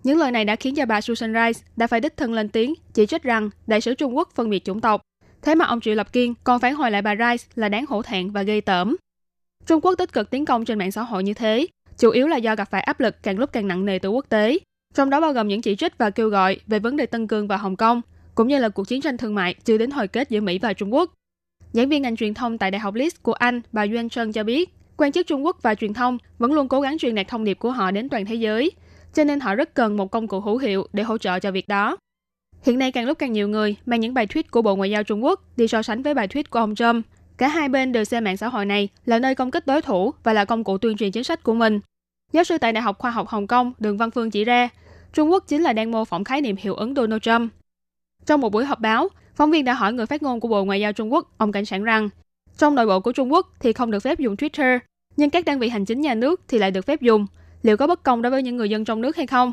[0.04, 2.74] Những lời này đã khiến cho bà Susan Rice đã phải đích thân lên tiếng
[2.94, 5.02] chỉ trích rằng đại sứ Trung Quốc phân biệt chủng tộc.
[5.42, 8.02] Thế mà ông Triệu Lập Kiên còn phản hồi lại bà Rice là đáng hổ
[8.02, 8.96] thẹn và gây tởm.
[9.66, 11.66] Trung Quốc tích cực tiến công trên mạng xã hội như thế,
[11.98, 14.26] chủ yếu là do gặp phải áp lực càng lúc càng nặng nề từ quốc
[14.28, 14.58] tế,
[14.94, 17.48] trong đó bao gồm những chỉ trích và kêu gọi về vấn đề Tân Cương
[17.48, 18.00] và Hồng Kông,
[18.34, 20.72] cũng như là cuộc chiến tranh thương mại chưa đến hồi kết giữa Mỹ và
[20.72, 21.12] Trung Quốc.
[21.72, 24.44] Giảng viên ngành truyền thông tại Đại học Leeds của Anh, bà Yuan Trân cho
[24.44, 27.44] biết, quan chức Trung Quốc và truyền thông vẫn luôn cố gắng truyền đạt thông
[27.44, 28.70] điệp của họ đến toàn thế giới,
[29.14, 31.68] cho nên họ rất cần một công cụ hữu hiệu để hỗ trợ cho việc
[31.68, 31.96] đó.
[32.62, 35.02] Hiện nay càng lúc càng nhiều người mang những bài tweet của Bộ Ngoại giao
[35.02, 37.06] Trung Quốc đi so sánh với bài tweet của ông Trump.
[37.36, 40.12] Cả hai bên đều xem mạng xã hội này là nơi công kích đối thủ
[40.22, 41.80] và là công cụ tuyên truyền chính sách của mình.
[42.32, 44.68] Giáo sư tại Đại học Khoa học Hồng Kông Đường Văn Phương chỉ ra,
[45.12, 47.52] Trung Quốc chính là đang mô phỏng khái niệm hiệu ứng Donald Trump.
[48.26, 50.80] Trong một buổi họp báo, phóng viên đã hỏi người phát ngôn của Bộ Ngoại
[50.80, 52.08] giao Trung Quốc, ông Cảnh Sản rằng,
[52.58, 54.78] trong nội bộ của Trung Quốc thì không được phép dùng Twitter,
[55.16, 57.26] nhưng các đơn vị hành chính nhà nước thì lại được phép dùng.
[57.62, 59.52] Liệu có bất công đối với những người dân trong nước hay không?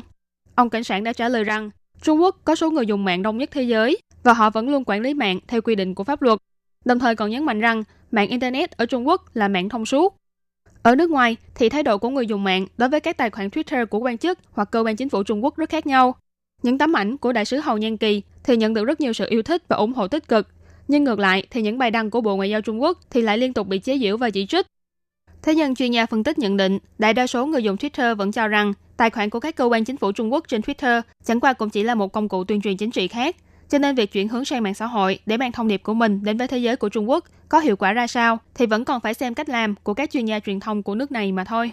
[0.54, 1.70] Ông cảnh sản đã trả lời rằng
[2.02, 4.84] Trung Quốc có số người dùng mạng đông nhất thế giới và họ vẫn luôn
[4.86, 6.38] quản lý mạng theo quy định của pháp luật.
[6.84, 10.16] Đồng thời còn nhấn mạnh rằng mạng Internet ở Trung Quốc là mạng thông suốt.
[10.82, 13.48] Ở nước ngoài thì thái độ của người dùng mạng đối với các tài khoản
[13.48, 16.14] Twitter của quan chức hoặc cơ quan chính phủ Trung Quốc rất khác nhau.
[16.62, 19.26] Những tấm ảnh của đại sứ Hầu Nhan Kỳ thì nhận được rất nhiều sự
[19.28, 20.48] yêu thích và ủng hộ tích cực.
[20.88, 23.38] Nhưng ngược lại thì những bài đăng của Bộ Ngoại giao Trung Quốc thì lại
[23.38, 24.66] liên tục bị chế giễu và chỉ trích.
[25.42, 28.32] Thế nhưng chuyên gia phân tích nhận định, đại đa số người dùng Twitter vẫn
[28.32, 31.40] cho rằng tài khoản của các cơ quan chính phủ Trung Quốc trên Twitter chẳng
[31.40, 33.36] qua cũng chỉ là một công cụ tuyên truyền chính trị khác.
[33.68, 36.24] Cho nên việc chuyển hướng sang mạng xã hội để mang thông điệp của mình
[36.24, 39.00] đến với thế giới của Trung Quốc có hiệu quả ra sao thì vẫn còn
[39.00, 41.70] phải xem cách làm của các chuyên gia truyền thông của nước này mà thôi.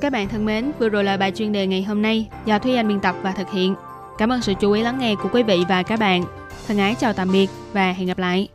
[0.00, 2.76] Các bạn thân mến, vừa rồi là bài chuyên đề ngày hôm nay do Thúy
[2.76, 3.74] Anh biên tập và thực hiện.
[4.18, 6.24] Cảm ơn sự chú ý lắng nghe của quý vị và các bạn.
[6.68, 8.48] Thân ái chào tạm biệt và hẹn gặp lại.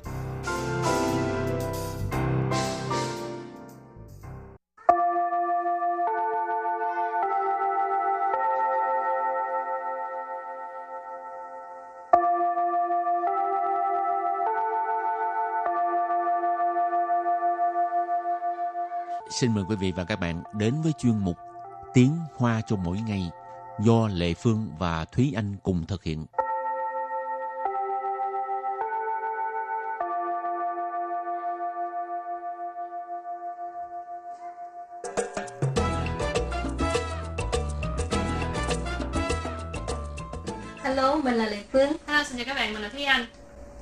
[19.39, 21.37] Xin mời quý vị và các bạn đến với chuyên mục
[21.93, 23.29] Tiếng Hoa cho mỗi ngày
[23.79, 26.25] do Lệ Phương và Thúy Anh cùng thực hiện.
[40.83, 41.91] Hello, mình là Lệ Phương.
[42.07, 43.25] Hello, xin chào các bạn, mình là Thúy Anh.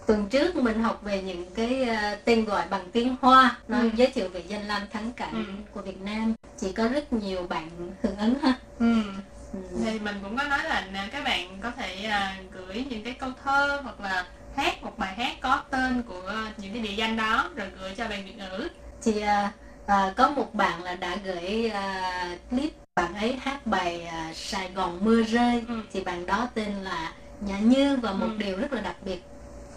[0.08, 3.90] Tuần trước mình học về những cái ờ, tên gọi bằng tiếng Hoa, nó Ừ.
[3.96, 5.54] giới thiệu về danh lam thắng cảnh Ừ.
[5.72, 6.34] của Việt Nam.
[6.58, 7.70] Chỉ có rất nhiều bạn
[8.02, 8.54] hưởng ứng ha.
[8.80, 9.04] Ừ.
[9.54, 9.60] Ừ.
[9.84, 13.30] Thì mình cũng có nói là các bạn có thể à, gửi những cái câu
[13.44, 17.50] thơ hoặc là hát một bài hát có tên của những cái địa danh đó
[17.56, 18.68] rồi gửi cho bạn Việt ngữ.
[19.04, 19.52] Thì à,
[19.86, 24.70] à, có một bạn là đã gửi à, clip bạn ấy hát bài à, Sài
[24.76, 25.64] Gòn mưa rơi.
[25.68, 25.82] Ừ.
[25.94, 28.38] Thì bạn đó tên là Nhã Như và một Ừ.
[28.38, 29.24] điều rất là đặc biệt,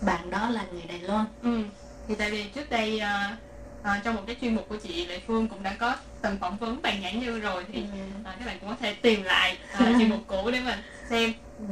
[0.07, 1.25] bạn đó là người Đài Loan.
[1.43, 1.63] Ừ.
[2.09, 3.37] Thì tại vì trước đây à,
[3.83, 6.57] à, trong một cái chuyên mục của chị Lệ Phương cũng đã có từng phỏng
[6.57, 7.87] vấn bạn Nhã Như rồi thì Ừ.
[8.25, 10.79] à, các bạn cũng có thể tìm lại à, chuyên mục cũ để mình
[11.11, 11.33] xem.
[11.59, 11.65] Ừ.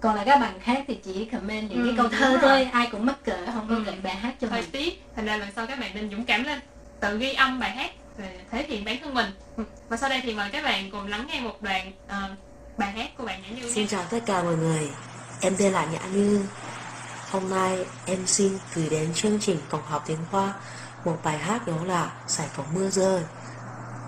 [0.00, 2.38] Còn là các bạn khác thì chỉ comment những Ừ, cái câu thơ rồi.
[2.40, 3.82] thôi, ai cũng mắc cỡ không có Ừ.
[3.86, 4.70] gửi bài hát cho hơi mình.
[4.70, 6.60] tiếc thành ra lần sau các bạn nên dũng cảm lên
[7.00, 9.64] tự ghi âm bài hát rồi thể hiện bản thân mình Ừ.
[9.88, 12.30] và sau đây thì mời các bạn cùng lắng nghe một đoạn ờ,
[12.76, 14.88] bài hát của bạn Nhã Như Xin chào tất cả mọi người,
[15.40, 16.40] em tên là Nhã Như.
[17.30, 20.54] Hôm nay em xin gửi đến chương trình Tổng học tiếng Hoa
[21.04, 23.22] một bài hát đó là Giải phóng mưa rơi.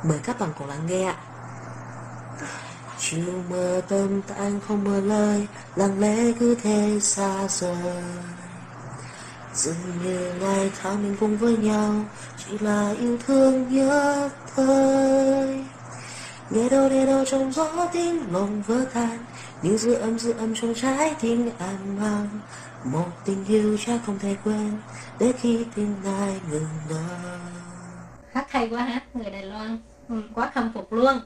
[0.04, 1.16] Mời các bạn cùng lắng nghe ạ.
[2.98, 8.02] Chiều mưa tâm tan không mưa lời, lặng lẽ cứ thế xa rời.
[9.54, 11.94] Dường như ngày tháng mình cùng với nhau,
[12.38, 15.64] chỉ là yêu thương nhất thời.
[16.50, 19.18] Nghe đâu nghe đâu trong gió tiếng lòng vỡ tan
[19.62, 22.28] Như dư âm dư âm trong trái tim anh mang
[22.92, 24.72] một tình yêu chắc không thể quên
[25.18, 27.38] Để khi tim này ngừng đau
[28.33, 29.79] Hát hay quá hát, người Đài Loan.
[30.09, 30.22] Ừ.
[30.35, 31.20] Quá khâm phục luôn.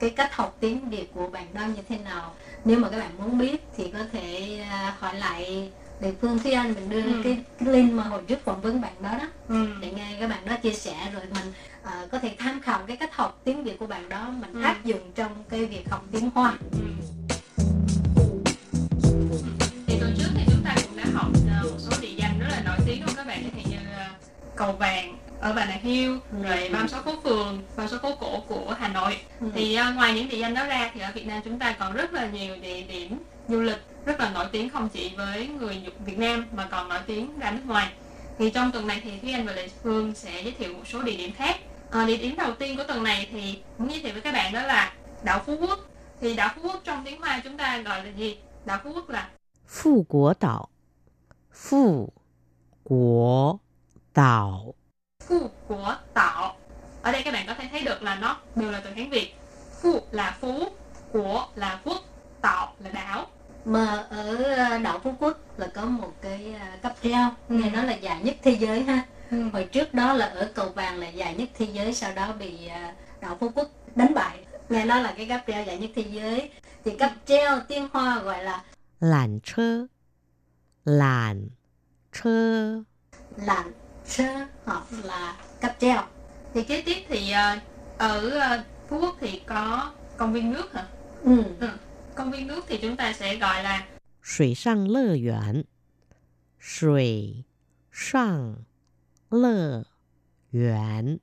[0.00, 2.32] Cái cách học tiếng Việt của bạn đó như thế nào?
[2.64, 6.52] Nếu mà các bạn muốn biết thì có thể à, hỏi lại Lệ Phương Thúy
[6.52, 7.20] Anh mình đưa Ừ.
[7.24, 9.66] cái, cái link mà hồi trước phỏng vấn bạn đó đó Ừ.
[9.80, 11.52] để nghe các bạn đó chia sẻ rồi mình
[11.82, 14.62] à, có thể tham khảo cái cách học tiếng Việt của bạn đó mình Ừ.
[14.62, 16.56] áp dụng trong cái việc học tiếng Hoa.
[16.72, 16.78] Ừ.
[24.56, 26.42] cầu vàng ở Bà Nà Hiêu ừ.
[26.42, 29.16] rồi 36 phố phường 36 phố cổ của Hà Nội.
[29.40, 29.46] Ừ.
[29.54, 31.92] Thì uh, ngoài những địa danh đó ra thì ở Việt Nam chúng ta còn
[31.92, 35.82] rất là nhiều địa điểm du lịch rất là nổi tiếng không chỉ với người
[36.04, 37.92] Việt Nam mà còn nổi tiếng ra nước ngoài.
[38.38, 41.02] Thì trong tuần này thì Thúy Anh và Lệ Phương sẽ giới thiệu một số
[41.02, 41.56] địa điểm khác.
[41.90, 44.52] À, địa điểm đầu tiên của tuần này thì muốn giới thiệu với các bạn
[44.52, 44.92] đó là
[45.22, 45.78] đảo Phú Quốc.
[46.20, 48.38] Thì đảo Phú Quốc trong tiếng Hoa chúng ta gọi là gì?
[48.64, 49.28] Đảo Phú Quốc là
[49.66, 50.68] Phú Quốc đảo.
[51.52, 52.12] Phú
[52.84, 53.58] Quốc
[54.16, 54.74] tạo
[55.28, 56.56] Phụ của tạo
[57.02, 59.34] Ở đây các bạn có thể thấy được là nó đều là từ tiếng Việt.
[59.82, 60.64] Phụ là phú,
[61.12, 62.00] của là quốc,
[62.40, 63.26] tạo là đảo.
[63.64, 67.56] Mà ở ờ, đảo Phú Quốc là có một cái ờ, cấp treo ừ.
[67.56, 69.06] nghe nói là dài nhất thế giới ha.
[69.30, 69.48] Ừ.
[69.52, 72.66] Hồi trước đó là ở cầu vàng là dài nhất thế giới sau đó bị
[72.66, 72.80] ờ,
[73.20, 74.38] đảo Phú Quốc đánh bại.
[74.68, 76.50] Nghe nói là cái cấp treo dài nhất thế giới.
[76.84, 77.18] Thì cấp ừ.
[77.26, 78.64] treo tiếng hoa gọi là
[79.00, 79.86] làn chơ.
[80.84, 81.48] Làn
[82.12, 82.82] chơ.
[83.36, 83.72] Làn
[84.06, 86.02] sơ hoặc là cáp treo.
[86.54, 87.58] Thì kế tiếp thì ờ,
[87.98, 90.86] ở ờ, phú quốc thì có công viên nước hả?
[91.22, 91.42] Ừ.
[91.60, 91.68] ừ.
[92.14, 93.86] công viên nước thì chúng ta sẽ gọi là
[94.26, 95.62] Sủy sang lơ yuan.
[96.60, 97.34] Sủy
[97.92, 98.54] sang
[99.30, 99.82] lơ
[100.52, 101.16] yuan.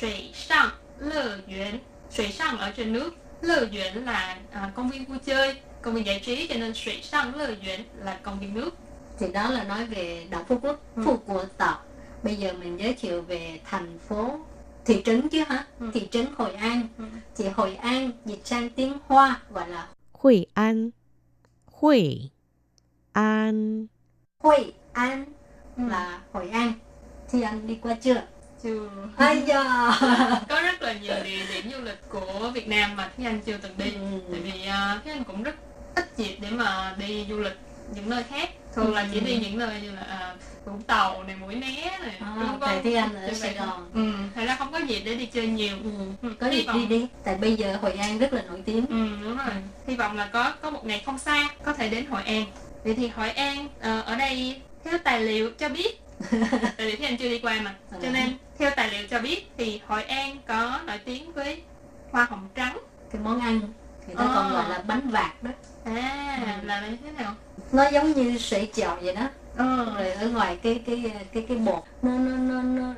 [0.00, 1.78] Sủy sang lơ yuan.
[2.10, 3.14] Sủy sang ở trên nước.
[3.40, 7.00] Lơ yuan là à, công viên vui chơi công viên giải trí cho nên Sủy
[7.02, 8.70] sang lơ yuan là công viên nước.
[9.18, 11.02] Thì đó là nói về đảo Phú Quốc ừ.
[11.04, 11.80] Phú Quốc Tàu
[12.22, 14.38] bây giờ mình giới thiệu về thành phố
[14.84, 15.64] thị trấn chứ hả?
[15.80, 15.90] Ừ.
[15.94, 16.88] thị trấn hội an.
[16.98, 17.04] Ừ.
[17.36, 20.90] thì hội an dịch sang tiếng hoa gọi là hội an.
[21.72, 22.30] Hội
[23.12, 23.86] an.
[24.38, 25.24] Hội an
[25.76, 26.72] là hội an.
[27.30, 28.22] Thì anh đi qua chưa?
[28.62, 28.88] Chưa.
[29.16, 29.64] Ai giờ
[30.48, 33.56] có rất là nhiều địa điểm du lịch của Việt Nam mà Thúy Anh chưa
[33.62, 33.90] từng đi.
[33.94, 34.00] Ừ.
[34.30, 35.54] tại vì uh, Thúy Anh cũng rất
[35.94, 37.56] ít dịp để mà đi du lịch
[37.94, 39.24] những nơi khác thường là chỉ Ừ.
[39.26, 42.48] đi những nơi như là à, Vũng Tàu này Mũi Né này À, vân.
[42.60, 43.54] tại Thúy Anh ở Sài.
[43.54, 43.90] Gòn.
[43.94, 45.90] ừ, thành ra không có dịp để đi chơi nhiều ừ.
[46.22, 48.86] Ừ, có dịp vọng- đi đi tại bây giờ Hội An rất là nổi tiếng
[48.86, 49.54] Ừ, đúng rồi.
[49.86, 52.44] Hy vọng là có có một ngày không xa có thể đến Hội An.
[52.84, 56.00] Vậy thì Hội An ờ, ở đây theo tài liệu cho biết
[56.76, 59.80] tại vì Anh chưa đi qua mà cho nên theo tài liệu cho biết thì
[59.86, 61.62] Hội An có nổi tiếng với
[62.12, 62.78] hoa hồng trắng
[63.12, 63.60] cái món ăn
[64.06, 64.50] người ta còn À.
[64.52, 65.50] gọi là bánh vạt đó
[65.84, 66.66] à Ừ.
[66.66, 67.34] là như thế nào
[67.72, 69.94] nó giống như sợi chèo vậy đó ừ.
[69.96, 72.94] rồi ở ngoài cái cái cái cái bột nó nó nó nó,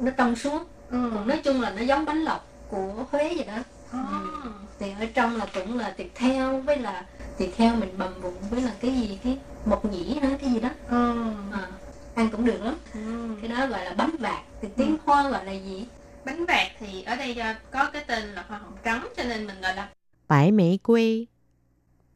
[0.00, 1.10] nó trong suốt ừ.
[1.26, 3.58] nói chung là nó giống bánh lọc của huế vậy đó
[3.92, 3.98] ờ.
[4.44, 4.50] ừ.
[4.78, 7.06] thì ở trong là cũng là thịt heo với là
[7.38, 10.60] thịt heo mình bầm bụng với là cái gì cái mộc nhĩ hả cái gì
[10.60, 11.14] đó ừ.
[11.52, 11.68] à,
[12.14, 13.28] ăn cũng được lắm ừ.
[13.40, 14.96] cái đó gọi là bánh vạt thì tiếng ừ.
[15.04, 15.86] hoa gọi là gì
[16.24, 17.36] bánh vạt thì ở đây
[17.70, 19.88] có cái tên là hoa hồng trắng cho nên mình gọi là
[20.28, 21.26] bãi mỹ quy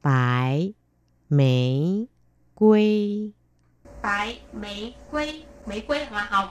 [0.02, 0.72] bãi
[1.36, 2.06] 玫
[2.54, 3.30] 瑰
[4.02, 6.48] ，bại mỹ quy mỹ quy là hoa hồng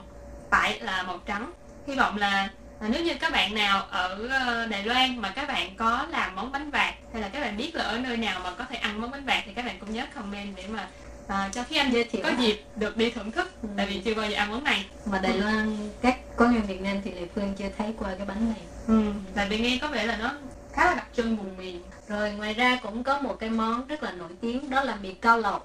[0.49, 1.51] bại là màu trắng
[1.87, 2.49] hy vọng là
[2.81, 6.35] là nếu như các bạn nào ở ờ, Đài Loan mà các bạn có làm
[6.35, 8.75] món bánh vạt hay là các bạn biết là ở nơi nào mà có thể
[8.75, 10.87] ăn món bánh vạt thì các bạn cũng nhớ comment để mà
[11.27, 12.37] à, cho khi anh Giới thiệu có hả?
[12.39, 13.67] dịp được đi thưởng thức Ừ.
[13.77, 16.81] tại vì chưa bao giờ ăn món này mà Đài Loan các con người Việt
[16.81, 19.11] Nam thì Lệ Phương chưa thấy qua cái bánh này ừ.
[19.35, 20.33] tại vì nghe có vẻ là nó
[20.73, 24.03] khá là đặc trưng vùng miền rồi ngoài ra cũng có một cái món rất
[24.03, 25.59] là nổi tiếng đó là mì cao lầu.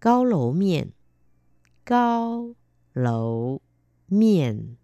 [0.00, 0.90] Cao lẩu miệng.
[1.86, 2.50] Cao
[2.94, 3.60] lẩu
[4.08, 4.74] miệng.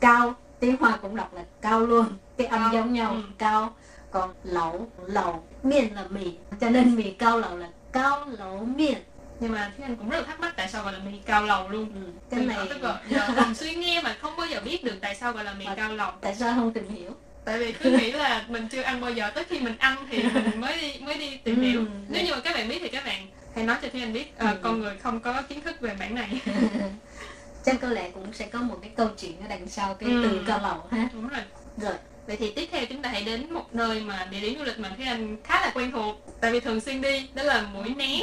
[0.00, 2.06] Cao, tiếng Hoa cũng đọc là cao luôn.
[2.36, 2.72] Cái âm cao.
[2.72, 3.22] giống nhau, ừ.
[3.38, 3.74] cao.
[4.10, 6.36] Còn lẩu, lẩu, miệng là mì.
[6.60, 8.98] Cho nên mì cao lẩu là cao lẩu miệng
[9.40, 11.42] nhưng mà thế anh cũng rất là thắc mắc tại sao gọi là mì cao
[11.42, 12.12] lầu luôn ừ.
[12.30, 14.94] cái mình này tức là giờ thường suy nghe mà không bao giờ biết được
[15.00, 17.10] tại sao gọi là mì mà cao lầu tại sao không tìm hiểu
[17.48, 20.22] tại vì cứ nghĩ là mình chưa ăn bao giờ tới khi mình ăn thì
[20.22, 21.80] mình mới đi, mới đi tìm hiểu.
[21.80, 22.26] Ừ, Nếu dạ.
[22.26, 24.56] như mà các bạn biết thì các bạn hãy nói cho chúng anh biết à,
[24.62, 26.40] con người không có kiến thức về bản này.
[27.64, 30.30] Chắc có lẽ cũng sẽ có một cái câu chuyện ở đằng sau cái từ
[30.30, 30.44] ừ.
[30.46, 31.08] cao lầu ha.
[31.12, 31.40] Đúng rồi.
[31.76, 31.94] Rồi.
[32.26, 34.78] Vậy thì tiếp theo chúng ta hãy đến một nơi mà địa điểm du lịch
[34.78, 37.94] mà thế anh khá là quen thuộc tại vì thường xuyên đi đó là mũi
[37.96, 38.20] né.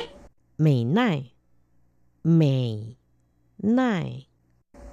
[0.58, 1.32] Mỹ nai.
[2.24, 2.78] Mỹ
[3.64, 4.28] nai.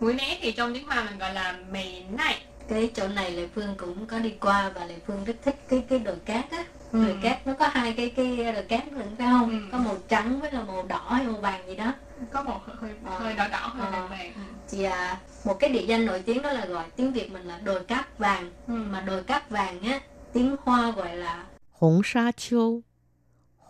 [0.01, 3.49] Mũi né thì trong tiếng hoa mình gọi là mỹ nai cái chỗ này lệ
[3.55, 6.65] phương cũng có đi qua và lệ phương rất thích cái cái đồi cát á.
[6.93, 7.05] Ừ.
[7.05, 9.51] đồi cát nó có hai cái cái đồi cát nữa phải không?
[9.51, 9.57] Ừ.
[9.73, 11.93] có màu trắng với là màu đỏ hay màu vàng gì đó.
[12.33, 13.19] Có một hơi à.
[13.19, 14.07] hơi đỏ đỏ hơi vàng ờ.
[14.07, 14.33] vàng.
[14.35, 14.41] Ừ.
[14.71, 17.59] Thì à, một cái địa danh nổi tiếng đó là gọi tiếng việt mình là
[17.59, 18.51] đồi cát vàng.
[18.67, 18.75] Ừ.
[18.75, 20.01] mà đồi cát vàng á
[20.33, 22.83] tiếng hoa gọi là hồng sa châu.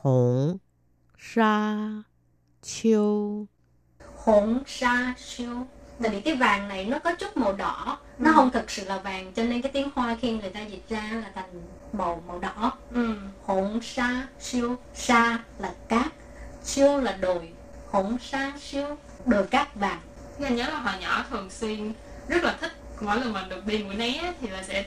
[0.02, 0.58] Hồng
[1.18, 1.76] sa
[2.62, 3.46] châu.
[4.16, 5.66] Hồng sa châu
[6.02, 7.98] tại vì cái vàng này nó có chút màu đỏ.
[8.18, 8.34] Nó Ừ.
[8.34, 11.02] không thực sự là vàng cho nên cái tiếng hoa khi người ta dịch ra
[11.12, 11.62] là thành
[11.92, 12.72] màu màu đỏ.
[12.94, 13.14] Ừ.
[13.46, 16.06] hỗn sa siêu sa là cát
[16.64, 17.48] siêu là đồi
[17.90, 20.00] hỗn sa siêu đồi cát vàng.
[20.42, 21.92] Anh nhớ là hồi nhỏ thường xuyên
[22.28, 24.84] rất là thích mỗi lần mà được đi mũi né thì là sẽ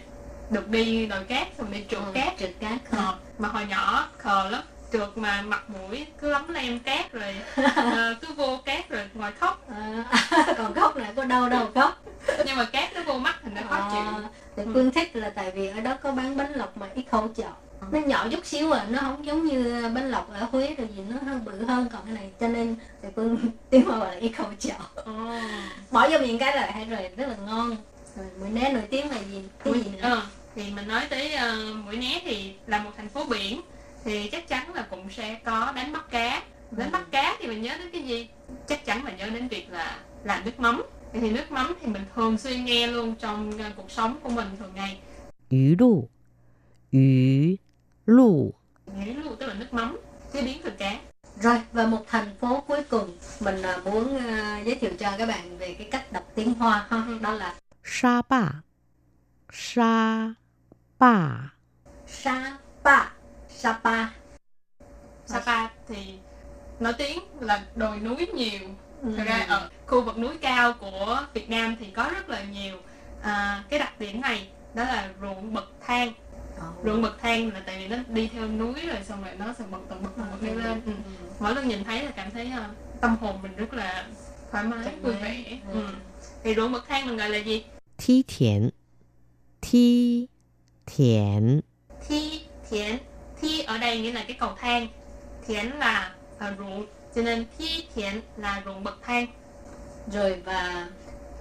[0.49, 2.34] được đi đồi cát xong đi trượt Ừ, cát.
[2.39, 6.80] trượt cát Ờ, mà hồi nhỏ khờ lắm trượt mà mặt mũi cứ lấm lem
[6.80, 7.36] cát rồi
[7.76, 9.67] ờ, cứ vô cát rồi ngồi khóc.
[9.69, 10.04] À,
[10.58, 12.04] còn khóc lại có đâu đâu khóc.
[12.45, 14.24] Nhưng mà cát nó vô mắt thành nó khó chịu.
[14.24, 17.04] à, thì phương thích là tại vì ở đó có bán bánh lọc mà ít
[17.12, 17.50] khẩu chợ
[17.91, 21.04] nó nhỏ chút xíu à nó không giống như bánh lọc ở Huế rồi gì
[21.10, 22.30] nó hơi bự hơn còn cái này.
[22.39, 23.38] Cho nên thì phương
[23.69, 25.12] tiếng hoa là ít khẩu chợ Ồ.
[25.91, 27.76] bỏ vô miệng cái là hay rồi rất là ngon.
[28.15, 29.43] Rồi mũi né nổi tiếng là gì?
[29.63, 30.00] Cái gì nữa?
[30.02, 30.21] Ờ,
[30.56, 33.62] thì mình nói tới ờ, mũi né thì là một thành phố biển
[34.06, 36.44] thì chắc chắn là cũng sẽ có đánh bắt cá.
[36.72, 38.30] Đánh bắt cá thì mình nhớ đến cái gì?
[38.68, 40.84] Chắc chắn là nhớ đến việc là làm nước mắm.
[41.13, 44.48] Thì nước mắm thì mình thường xuyên nghe luôn trong ờ, cuộc sống của mình
[44.60, 45.00] thường ngày.
[45.50, 46.10] Ứ lụ
[46.91, 47.00] ứ
[48.06, 48.54] lụ
[48.86, 49.98] ứ lụ tức là nước mắm
[50.34, 51.00] chế biến từ cá.
[51.39, 55.26] Rồi và một thành phố cuối cùng mình ờ, muốn ờ, giới thiệu cho các
[55.26, 56.88] bạn về cái cách đọc tiếng hoa.
[57.22, 58.44] Đó là sa pa.
[59.54, 60.34] Sa
[61.00, 61.30] pa.
[62.08, 63.14] Sa pa.
[63.58, 64.06] Sapa.
[65.26, 66.13] Sapa thì
[66.80, 68.62] nổi tiếng là đồi núi nhiều.
[69.02, 69.13] Ừ.
[69.18, 72.78] Thật ra ở khu vực núi cao của Việt Nam thì có rất là nhiều
[73.22, 76.13] à, cái đặc điểm này đó là ruộng bậc thang.
[76.58, 76.86] Oh.
[76.86, 79.65] ruộng bậc thang là tại vì nó đi theo núi rồi xong rồi nó sẽ
[79.72, 80.82] bậc từng bậc từng bậc đi lên.
[80.86, 80.91] Ừ.
[80.91, 81.26] ừ.
[81.39, 84.08] mỗi lần nhìn thấy là cảm thấy uh, tâm hồn mình rất là
[84.52, 85.60] thoải mái vui vẻ.
[85.74, 85.82] Ừ.
[85.82, 85.88] ừ.
[86.44, 87.63] thì ruộng bậc thang mình gọi là gì?
[87.98, 88.70] Thi thiện.
[89.62, 90.28] Thi
[90.86, 91.62] thiện.
[92.08, 92.98] Thi thiện.
[93.44, 94.88] thi ở đây nghĩa là cái cầu thang
[95.46, 99.27] thiện là à, ruộng cho nên thi thiện là ruộng bậc thang
[100.12, 100.88] rồi và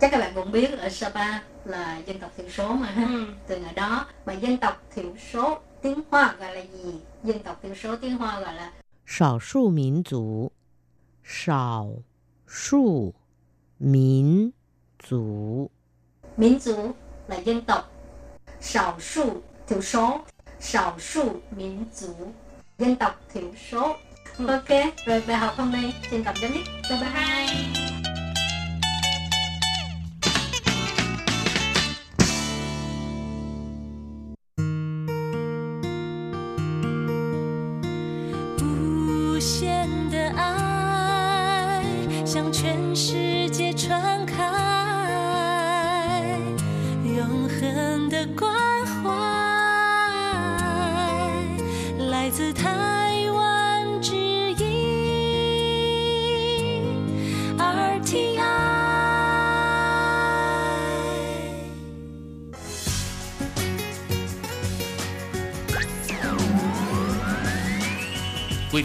[0.01, 3.25] chắc các bạn cũng biết ở Sapa là dân tộc thiểu số mà ha ừ.
[3.47, 7.59] từ ngày đó mà dân tộc thiểu số tiếng Hoa gọi là gì dân tộc
[7.63, 8.71] thiểu số tiếng Hoa gọi là
[9.05, 10.51] 少数民族，
[11.23, 11.87] 少
[12.47, 13.13] 数
[13.79, 14.53] 民
[14.99, 15.69] 族，
[16.37, 16.93] miến族
[17.27, 17.91] là dân tộc
[18.61, 20.21] 少数 thiểu số
[20.63, 22.07] 少数民族
[22.79, 23.95] dân tộc thiểu số
[24.47, 24.69] ok
[25.05, 27.09] rồi bài học hôm nay xin tạm chấm dứt bye bye
[42.61, 42.72] Bye.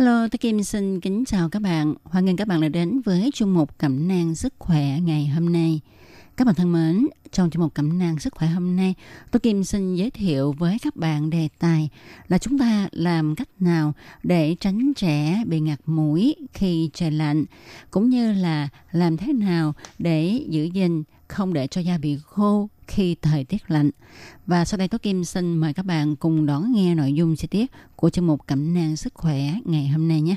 [0.00, 1.94] Hello, tôi Kim xin kính chào các bạn.
[2.04, 5.52] Hoan nghênh các bạn đã đến với chuyên mục Cẩm nang sức khỏe ngày hôm
[5.52, 5.80] nay.
[6.36, 8.94] Các bạn thân mến, trong chuyên mục Cẩm nang sức khỏe hôm nay,
[9.30, 11.88] tôi Kim xin giới thiệu với các bạn đề tài
[12.28, 17.44] là chúng ta làm cách nào để tránh trẻ bị ngạt mũi khi trời lạnh,
[17.90, 22.68] cũng như là làm thế nào để giữ gìn không để cho da bị khô
[22.90, 23.90] khi thời tiết lạnh.
[24.46, 27.48] Và sau đây Tố Kim xin mời các bạn cùng đón nghe nội dung chi
[27.48, 30.36] tiết của chương mục Cẩm nang sức khỏe ngày hôm nay nhé.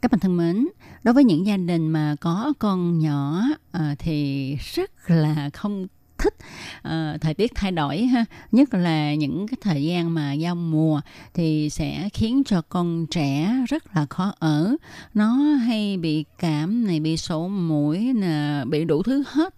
[0.00, 0.68] Các bạn thân mến,
[1.02, 5.86] đối với những gia đình mà có con nhỏ à, thì rất là không
[6.18, 6.34] thích
[6.78, 8.24] uh, thời tiết thay đổi ha.
[8.52, 11.00] Nhất là những cái thời gian mà giao mùa
[11.34, 14.76] thì sẽ khiến cho con trẻ rất là khó ở.
[15.14, 19.54] Nó hay bị cảm này bị sổ mũi nè bị đủ thứ hết.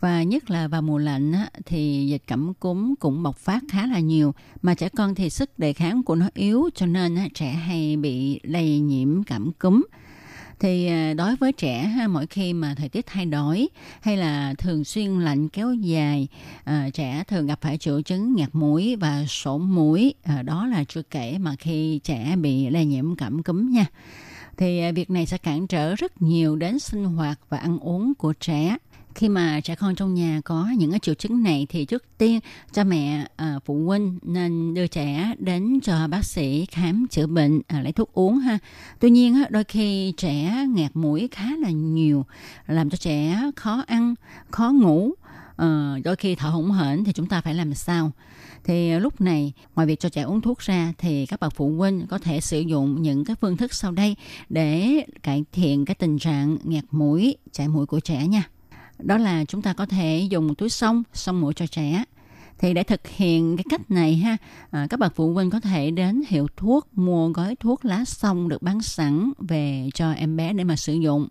[0.00, 3.86] Và nhất là vào mùa lạnh á, thì dịch cảm cúm cũng bộc phát khá
[3.86, 4.34] là nhiều.
[4.62, 7.96] Mà trẻ con thì sức đề kháng của nó yếu cho nên á, trẻ hay
[7.96, 9.82] bị lây nhiễm cảm cúm
[10.60, 13.68] thì à, đối với trẻ ha, mỗi khi mà thời tiết thay đổi
[14.00, 16.28] hay là thường xuyên lạnh kéo dài
[16.64, 20.14] à, trẻ thường gặp phải triệu chứng ngạt mũi và sổ mũi.
[20.22, 23.86] À, đó là chưa kể mà khi trẻ bị lây nhiễm cảm cúm nha.
[24.56, 28.14] Thì à, việc này sẽ cản trở rất nhiều đến sinh hoạt và ăn uống
[28.14, 28.76] của trẻ
[29.18, 32.40] khi mà trẻ con trong nhà có những cái triệu chứng này thì trước tiên
[32.72, 37.60] cha mẹ à, phụ huynh nên đưa trẻ đến cho bác sĩ khám chữa bệnh
[37.66, 38.58] à, lấy thuốc uống ha.
[39.00, 42.26] Tuy nhiên á, đôi khi trẻ ngạt mũi khá là nhiều
[42.66, 44.14] làm cho trẻ khó ăn
[44.50, 45.12] khó ngủ
[45.56, 48.12] à, đôi khi thở hổn hển thì chúng ta phải làm sao?
[48.64, 52.06] Thì lúc này ngoài việc cho trẻ uống thuốc ra thì các bậc phụ huynh
[52.06, 54.16] có thể sử dụng những cái phương thức sau đây
[54.48, 58.50] để cải thiện cái tình trạng ngạt mũi chảy mũi của trẻ nha
[58.98, 62.04] đó là chúng ta có thể dùng túi sông sông mũi cho trẻ.
[62.58, 64.36] Thì để thực hiện cái cách này ha
[64.70, 68.48] à, các bậc phụ huynh có thể đến hiệu thuốc mua gói thuốc lá sông
[68.48, 71.28] được bán sẵn về cho em bé để mà sử dụng.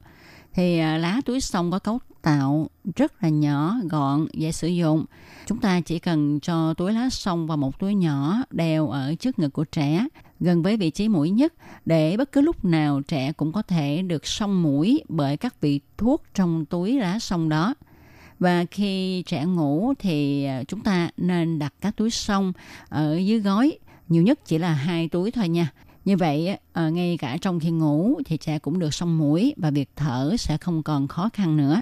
[0.54, 5.06] Thì à, lá túi sông có cấu tạo rất là nhỏ gọn dễ sử dụng.
[5.46, 9.40] Chúng ta chỉ cần cho túi lá sông vào một túi nhỏ đeo ở trước
[9.40, 10.08] ngực của trẻ
[10.40, 11.54] gần với vị trí mũi nhất
[11.86, 15.80] để bất cứ lúc nào trẻ cũng có thể được xông mũi bởi các vị
[15.98, 17.74] thuốc trong túi lá xông đó.
[18.40, 22.54] Và khi trẻ ngủ thì à, chúng ta nên đặt các túi xông
[22.90, 25.72] ở dưới gói nhiều nhất chỉ là hai túi thôi nha.
[26.06, 29.72] Như vậy à, ngay cả trong khi ngủ thì trẻ cũng được xông mũi và
[29.72, 31.82] việc thở sẽ không còn khó khăn nữa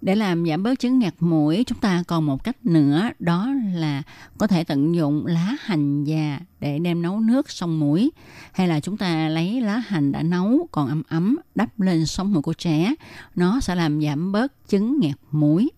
[0.00, 4.02] để làm giảm bớt chứng ngạt mũi chúng ta còn một cách nữa đó là
[4.38, 8.10] có thể tận dụng lá hành già để đem nấu nước sông mũi
[8.52, 12.32] hay là chúng ta lấy lá hành đã nấu còn ấm ấm đắp lên sống
[12.32, 12.94] mũi của trẻ
[13.34, 15.70] nó sẽ làm giảm bớt chứng ngạt mũi.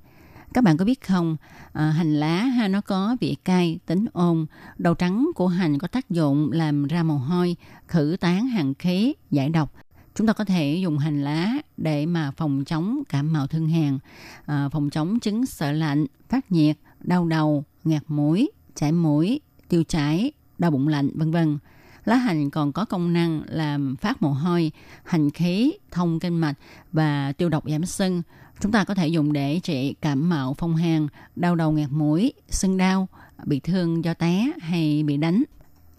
[0.54, 1.36] Các bạn có biết không
[1.72, 4.46] à, hành lá ha nó có vị cay tính ôn.
[4.78, 7.56] Đầu trắng của hành có tác dụng làm ra mồ hôi
[7.88, 9.74] khử tán hàn khí giải độc
[10.20, 13.98] chúng ta có thể dùng hành lá để mà phòng chống cảm mạo thương hàn
[14.46, 19.84] à, phòng chống chứng sợ lạnh phát nhiệt đau đầu ngạt mũi chảy mũi tiêu
[19.84, 21.58] chảy đau bụng lạnh vân vân.
[22.04, 24.72] Lá hành còn có công năng làm phát mồ hôi
[25.04, 26.54] hành khí thông kinh mạch
[26.92, 28.22] và tiêu độc giảm sưng
[28.60, 31.06] chúng ta có thể dùng để trị cảm mạo phong hàn
[31.36, 33.08] đau đầu ngạt mũi sưng đau
[33.44, 35.42] bị thương do té hay bị đánh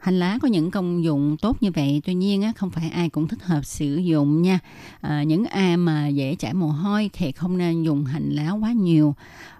[0.01, 3.09] hành lá có những công dụng tốt như vậy tuy nhiên á, không phải ai
[3.09, 4.59] cũng thích hợp sử dụng nha.
[5.01, 8.71] À, những ai mà dễ chảy mồ hôi thì không nên dùng hành lá quá
[8.71, 9.15] nhiều.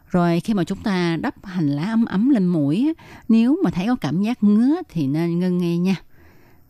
[0.09, 2.93] Rồi khi mà chúng ta đắp hành lá ấm ấm lên mũi
[3.29, 5.95] nếu mà thấy có cảm giác ngứa thì nên ngưng ngay nha.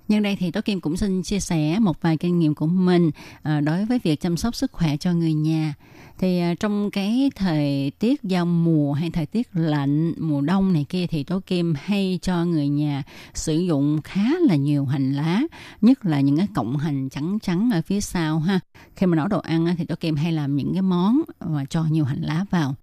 [0.07, 3.11] Nhân đây thì Tố Kim cũng xin chia sẻ một vài kinh nghiệm của mình
[3.41, 5.73] à, đối với việc chăm sóc sức khỏe cho người nhà.
[6.17, 10.85] Thì à, trong cái thời tiết giao mùa hay thời tiết lạnh, mùa đông này
[10.89, 13.03] kia thì Tố Kim hay cho người nhà
[13.33, 15.41] sử dụng khá là nhiều hành lá,
[15.81, 18.59] nhất là những cái cọng hành trắng trắng ở phía sau ha.
[18.95, 21.83] Khi mà nấu đồ ăn thì Tố Kim hay làm những cái món mà cho
[21.83, 22.75] nhiều hành lá vào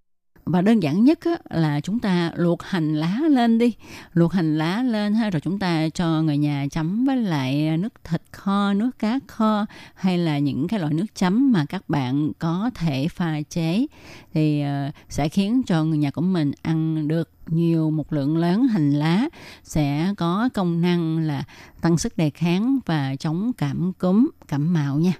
[0.50, 3.72] và đơn giản nhất á, là chúng ta luộc hành lá lên đi.
[4.12, 8.04] Luộc hành lá lên ha rồi chúng ta cho người nhà chấm với lại nước
[8.04, 12.32] thịt kho nước cá kho hay là những cái loại nước chấm mà các bạn
[12.38, 13.86] có thể pha chế.
[14.32, 18.66] Thì uh, sẽ khiến cho người nhà của mình ăn được nhiều một lượng lớn
[18.68, 19.28] hành lá.
[19.64, 21.44] Sẽ có công năng là
[21.80, 25.12] tăng sức đề kháng và chống cảm cúm cảm mạo nha.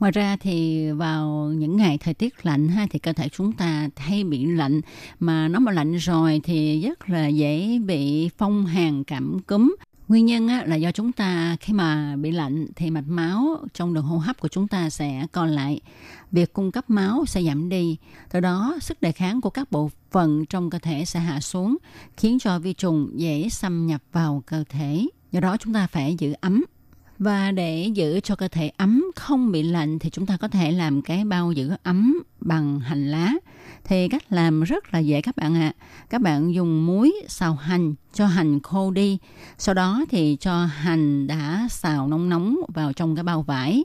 [0.00, 3.88] Ngoài ra thì vào những ngày thời tiết lạnh ha thì cơ thể chúng ta
[3.96, 4.80] hay bị lạnh
[5.20, 9.76] mà nó mà lạnh rồi thì rất là dễ bị phong hàn cảm cúm.
[10.08, 13.94] Nguyên nhân á, là do chúng ta khi mà bị lạnh thì mạch máu trong
[13.94, 15.80] đường hô hấp của chúng ta sẽ còn lại.
[16.32, 17.96] Việc cung cấp máu sẽ giảm đi.
[18.30, 21.76] Từ đó sức đề kháng của các bộ phận trong cơ thể sẽ hạ xuống
[22.16, 25.06] khiến cho vi trùng dễ xâm nhập vào cơ thể.
[25.32, 26.64] Do đó chúng ta phải giữ ấm
[27.18, 30.72] và để giữ cho cơ thể ấm, không bị lạnh thì chúng ta có thể
[30.72, 33.32] làm cái bao giữ ấm bằng hành lá.
[33.84, 35.72] Thì cách làm rất là dễ các bạn ạ.
[35.78, 35.84] À.
[36.10, 39.18] Các bạn dùng muối xào hành, cho hành khô đi.
[39.58, 43.84] Sau đó thì cho hành đã xào nóng nóng vào trong cái bao vải.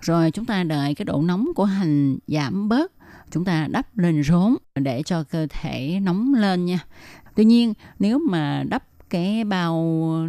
[0.00, 2.92] Rồi chúng ta đợi cái độ nóng của hành giảm bớt.
[3.30, 6.78] Chúng ta đắp lên rốn để cho cơ thể nóng lên nha.
[7.36, 9.76] Tuy nhiên, nếu mà đắp cái bao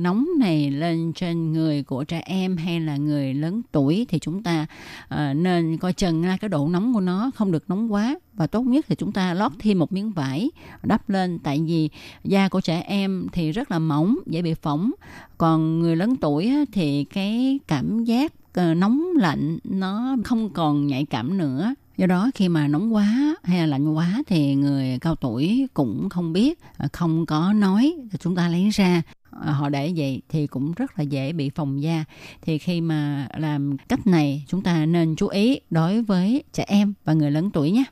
[0.02, 4.44] nóng này lên trên người của trẻ em hay là người lớn tuổi thì chúng
[4.44, 4.66] ta
[5.14, 8.16] uh, nên coi chừng ra cái độ nóng của nó không được nóng quá.
[8.34, 10.52] Và tốt nhất thì chúng ta lót thêm một miếng vải
[10.84, 11.90] đắp lên tại vì
[12.24, 14.92] da của trẻ em thì rất là mỏng dễ bị phỏng.
[15.38, 21.06] Còn người lớn tuổi thì cái cảm giác ờ, nóng lạnh nó không còn nhạy
[21.06, 25.16] cảm nữa do đó khi mà nóng quá hay là lạnh quá thì người cao
[25.16, 29.02] tuổi cũng không biết à, không có nói chúng ta lấy ra.
[29.42, 32.06] À, họ để vậy thì cũng rất là dễ bị phồng da.
[32.42, 36.94] Thì khi mà làm cách này, chúng ta nên chú ý đối với trẻ em
[37.04, 37.84] và người lớn tuổi nhé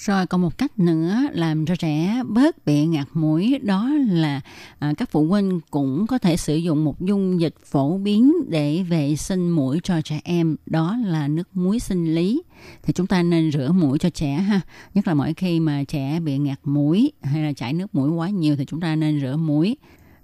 [0.00, 4.40] rồi còn một cách nữa làm cho trẻ bớt bị ngạt mũi đó là
[4.78, 8.82] à, các phụ huynh cũng có thể sử dụng một dung dịch phổ biến để
[8.82, 12.42] vệ sinh mũi cho trẻ em đó là nước muối sinh lý.
[12.82, 14.60] Thì chúng ta nên rửa mũi cho trẻ ha
[14.94, 18.28] nhất là mỗi khi mà trẻ bị ngạt mũi hay là chảy nước mũi quá
[18.28, 19.76] nhiều thì chúng ta nên rửa mũi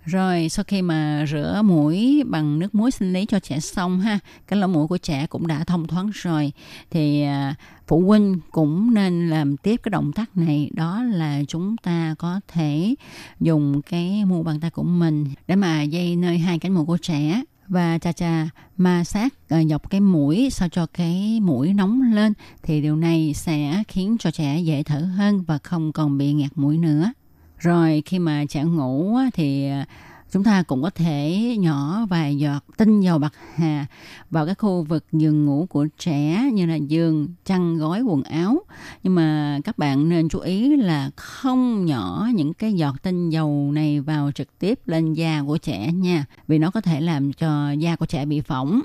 [0.07, 4.19] rồi sau khi mà rửa mũi bằng nước muối sinh lý cho trẻ xong ha,
[4.47, 6.53] cái lỗ mũi của trẻ cũng đã thông thoáng rồi.
[6.91, 7.55] Thì à,
[7.87, 12.41] phụ huynh cũng nên làm tiếp cái động tác này đó là chúng ta có
[12.49, 12.95] thể
[13.41, 16.99] dùng cái mu bàn tay của mình để mà dây nơi hai cánh mũi của
[17.03, 17.43] trẻ.
[17.69, 22.33] Và cha cha ma sát à, dọc cái mũi sao cho cái mũi nóng lên
[22.63, 26.51] thì điều này sẽ khiến cho trẻ dễ thở hơn và không còn bị ngạt
[26.55, 27.13] mũi nữa
[27.59, 29.87] rồi khi mà trẻ ngủ thì à,
[30.31, 33.87] chúng ta cũng có thể nhỏ vài giọt tinh dầu bạc hà,
[34.31, 38.63] vào cái khu vực giường ngủ của trẻ như là giường, chăn gói quần áo.
[39.03, 43.71] Nhưng mà các bạn nên chú ý là không nhỏ những cái giọt tinh dầu
[43.73, 47.71] này vào trực tiếp lên da của trẻ nha, vì nó có thể làm cho
[47.71, 48.81] da của trẻ bị phỏng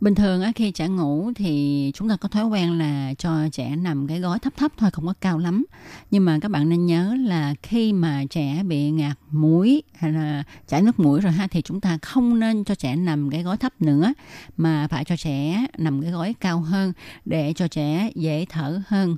[0.00, 3.76] bình thường á, khi trẻ ngủ thì chúng ta có thói quen là cho trẻ
[3.76, 5.64] nằm cái gối thấp thấp thôi, không có cao lắm.
[6.10, 10.44] Nhưng mà các bạn nên nhớ là khi mà trẻ bị ngạt mũi hay là
[10.66, 13.56] chảy nước mũi rồi ha, thì chúng ta không nên cho trẻ nằm cái gối
[13.56, 14.12] thấp nữa,
[14.56, 16.92] mà phải cho trẻ nằm cái gối cao hơn
[17.24, 19.16] để cho trẻ dễ thở hơn.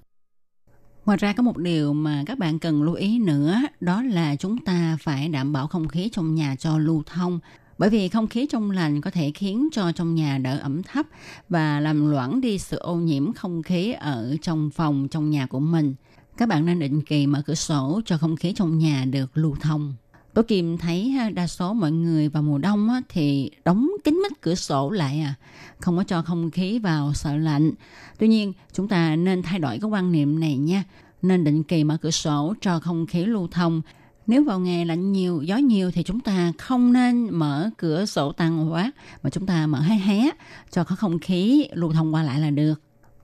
[1.05, 4.65] Ngoài ra có một điều mà các bạn cần lưu ý nữa, đó là chúng
[4.65, 7.41] ta phải đảm bảo không khí trong nhà cho lưu thông
[7.79, 11.07] bởi vì không khí trong lành có thể khiến cho trong nhà đỡ ẩm thấp
[11.49, 15.61] và làm loãng đi sự ô nhiễm không khí ở trong phòng trong nhà của
[15.61, 15.95] mình.
[16.37, 19.57] Các bạn nên định kỳ mở cửa sổ cho không khí trong nhà được lưu
[19.61, 19.95] thông.
[20.35, 24.55] Tôi kìm thấy đa số mọi người vào mùa đông thì đóng kín mít cửa
[24.55, 25.35] sổ lại à,
[25.81, 27.71] không có cho không khí vào sợ lạnh.
[28.19, 30.85] Tuy nhiên, chúng ta nên thay đổi cái quan niệm này nha.
[31.23, 33.83] Nên định kỳ mở cửa sổ cho không khí lưu thông
[34.27, 38.33] nếu vào ngày lạnh nhiều, gió nhiều thì chúng ta không nên mở cửa sổ
[38.33, 40.31] tăng quá mà chúng ta mở hé hé
[40.71, 42.81] cho có không khí lưu thông qua lại là được.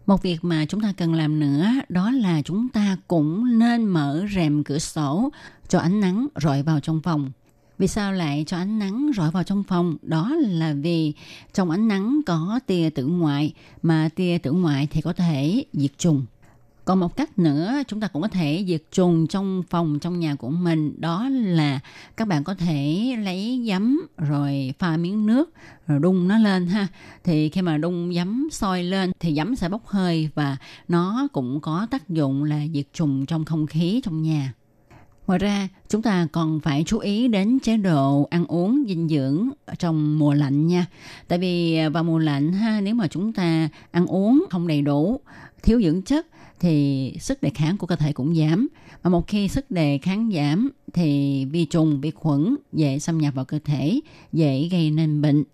[0.06, 4.26] Một việc mà chúng ta cần làm nữa đó là chúng ta cũng nên mở
[4.34, 5.30] rèm cửa sổ
[5.68, 7.30] cho ánh nắng rọi vào trong phòng.
[7.78, 9.96] Vì sao lại cho ánh nắng rọi vào trong phòng?
[10.02, 11.12] Đó là vì
[11.52, 15.98] trong ánh nắng có tia tử ngoại mà tia tử ngoại thì có thể diệt
[15.98, 16.24] trùng
[16.84, 20.34] còn một cách nữa chúng ta cũng có thể diệt trùng trong phòng trong nhà
[20.34, 21.80] của mình đó là
[22.16, 25.52] các bạn có thể lấy giấm rồi pha miếng nước
[25.86, 26.86] rồi đun nó lên ha
[27.24, 30.56] thì khi mà đun giấm sôi lên thì giấm sẽ bốc hơi và
[30.88, 34.52] nó cũng có tác dụng là diệt trùng trong không khí trong nhà
[35.26, 39.48] Ngoài ra, chúng ta còn phải chú ý đến chế độ ăn uống dinh dưỡng
[39.78, 40.86] trong mùa lạnh nha.
[41.28, 45.20] Tại vì vào mùa lạnh ha, nếu mà chúng ta ăn uống không đầy đủ,
[45.62, 46.26] thiếu dưỡng chất
[46.62, 48.68] thì sức đề kháng của cơ thể cũng giảm.
[49.02, 53.34] Mà một khi sức đề kháng giảm thì vi trùng, vi khuẩn dễ xâm nhập
[53.34, 54.00] vào cơ thể,
[54.32, 55.44] dễ gây nên bệnh.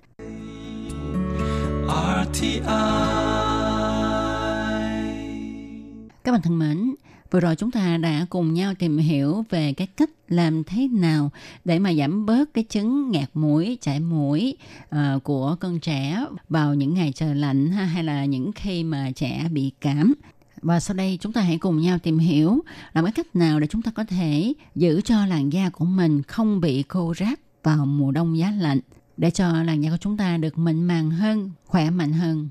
[6.25, 6.95] Các bạn thân mến,
[7.31, 11.31] vừa rồi chúng ta đã cùng nhau tìm hiểu về cái cách làm thế nào
[11.65, 16.75] để mà giảm bớt cái chứng ngạt mũi, chảy mũi uh, của con trẻ vào
[16.75, 20.15] những ngày trời lạnh ha, hay là những khi mà trẻ bị cảm.
[20.63, 23.67] Và sau đây chúng ta hãy cùng nhau tìm hiểu làm cái cách nào để
[23.67, 27.87] chúng ta có thể giữ cho làn da của mình không bị khô ráp vào
[27.87, 28.81] mùa đông giá lạnh
[29.17, 32.49] để cho làn da của chúng ta được mịn màng hơn, khỏe mạnh hơn.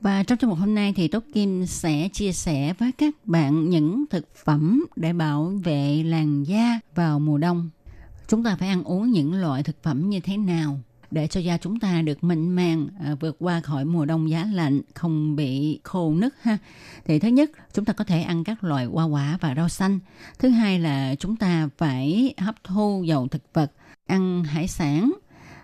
[0.00, 3.70] Và trong chương mục hôm nay thì Tốt Kim sẽ chia sẻ với các bạn
[3.70, 7.70] những thực phẩm để bảo vệ làn da vào mùa đông.
[8.28, 10.78] Chúng ta phải ăn uống những loại thực phẩm như thế nào
[11.12, 14.44] để cho da chúng ta được mịn màng à, vượt qua khỏi mùa đông giá
[14.52, 16.58] lạnh không bị khô nứt ha
[17.04, 19.98] thì thứ nhất chúng ta có thể ăn các loại hoa quả và rau xanh
[20.38, 23.72] thứ hai là chúng ta phải hấp thu dầu thực vật
[24.06, 25.12] ăn hải sản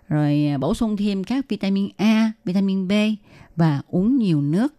[0.08, 2.92] rồi à, bổ sung thêm các vitamin A, vitamin B
[3.56, 4.74] và uống nhiều nước.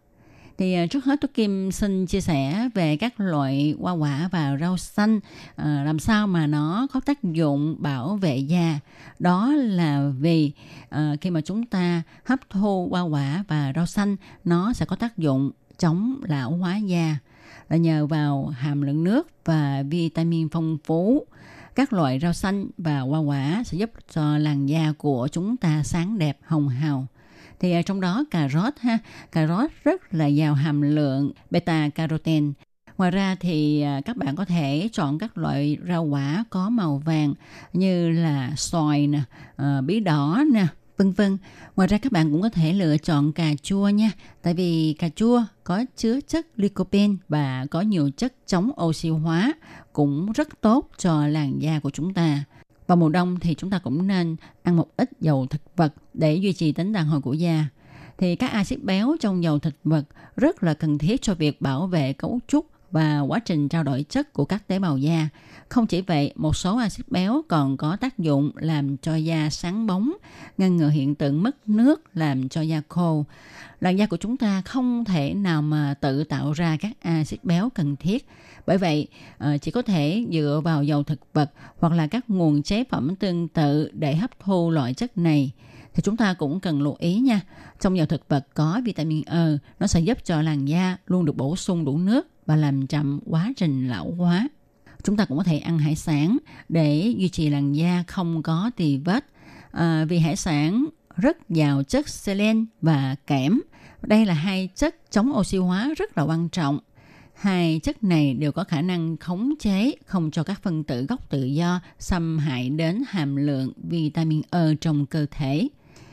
[0.60, 4.57] Thì à, trước hết tôi Kim xin chia sẻ về các loại hoa quả và
[4.62, 5.20] rau xanh.
[5.55, 8.80] À, làm sao mà nó có tác dụng bảo vệ da.
[9.20, 10.51] Đó là vì
[10.89, 14.95] à, khi mà chúng ta hấp thu hoa quả và rau xanh nó sẽ có
[14.95, 17.18] tác dụng chống lão hóa da.
[17.70, 21.26] Là nhờ vào hàm lượng nước và vitamin phong phú
[21.76, 25.84] các loại rau xanh và hoa quả sẽ giúp cho làn da của chúng ta
[25.84, 27.07] sáng đẹp hồng hào
[27.60, 28.97] thì ở trong đó cà rốt ha
[29.32, 32.51] cà rốt rất là giàu hàm lượng beta carotene
[32.99, 37.01] Ngoài ra thì à, các bạn có thể chọn các loại rau quả có màu
[37.05, 37.34] vàng
[37.74, 39.22] như là xoài nè,
[39.55, 41.38] ờ, bí đỏ nè, vân vân.
[41.76, 45.10] Ngoài ra các bạn cũng có thể lựa chọn cà chua nha, tại vì cà
[45.16, 49.53] chua có chứa chất lycopene và có nhiều chất chống oxy hóa
[49.93, 52.43] cũng rất tốt cho làn da của chúng ta.
[52.90, 56.36] Vào mùa đông thì chúng ta cũng nên ăn một ít dầu thực vật để
[56.36, 57.66] duy trì tính đàn hồi của da.
[58.18, 60.04] Thì các axit béo trong dầu thực vật
[60.36, 64.06] rất là cần thiết cho việc bảo vệ cấu trúc và quá trình trao đổi
[64.10, 65.30] chất của các tế bào da.
[65.70, 69.88] Không chỉ vậy, một số axit béo còn có tác dụng làm cho da sáng
[69.88, 70.14] bóng,
[70.58, 73.26] ngăn ngừa hiện tượng mất nước làm cho da khô.
[73.80, 77.70] Làn da của chúng ta không thể nào mà tự tạo ra các axit béo
[77.70, 78.28] cần thiết.
[78.70, 79.07] Bởi vậy,
[79.38, 83.15] ờ, chỉ có thể dựa vào dầu thực vật hoặc là các nguồn chế phẩm
[83.15, 85.51] tương tự để hấp thu loại chất này
[85.93, 87.41] thì chúng ta cũng cần lưu ý nha.
[87.80, 91.36] Trong dầu thực vật có vitamin E, nó sẽ giúp cho làn da luôn được
[91.36, 94.47] bổ sung đủ nước và làm chậm quá trình lão hóa.
[95.03, 96.38] Chúng ta cũng có thể ăn hải sản
[96.70, 99.26] để duy trì làn da không có tì vết.
[99.72, 100.86] À, vì hải sản
[101.17, 103.59] rất giàu chất selen và kẽm.
[104.01, 106.80] Đây là hai chất chống oxy hóa rất là quan trọng.
[107.40, 111.30] Hai chất này đều có khả năng khống chế không cho các phân tử gốc
[111.30, 115.68] tự do xâm hại đến hàm lượng vitamin E trong cơ thể.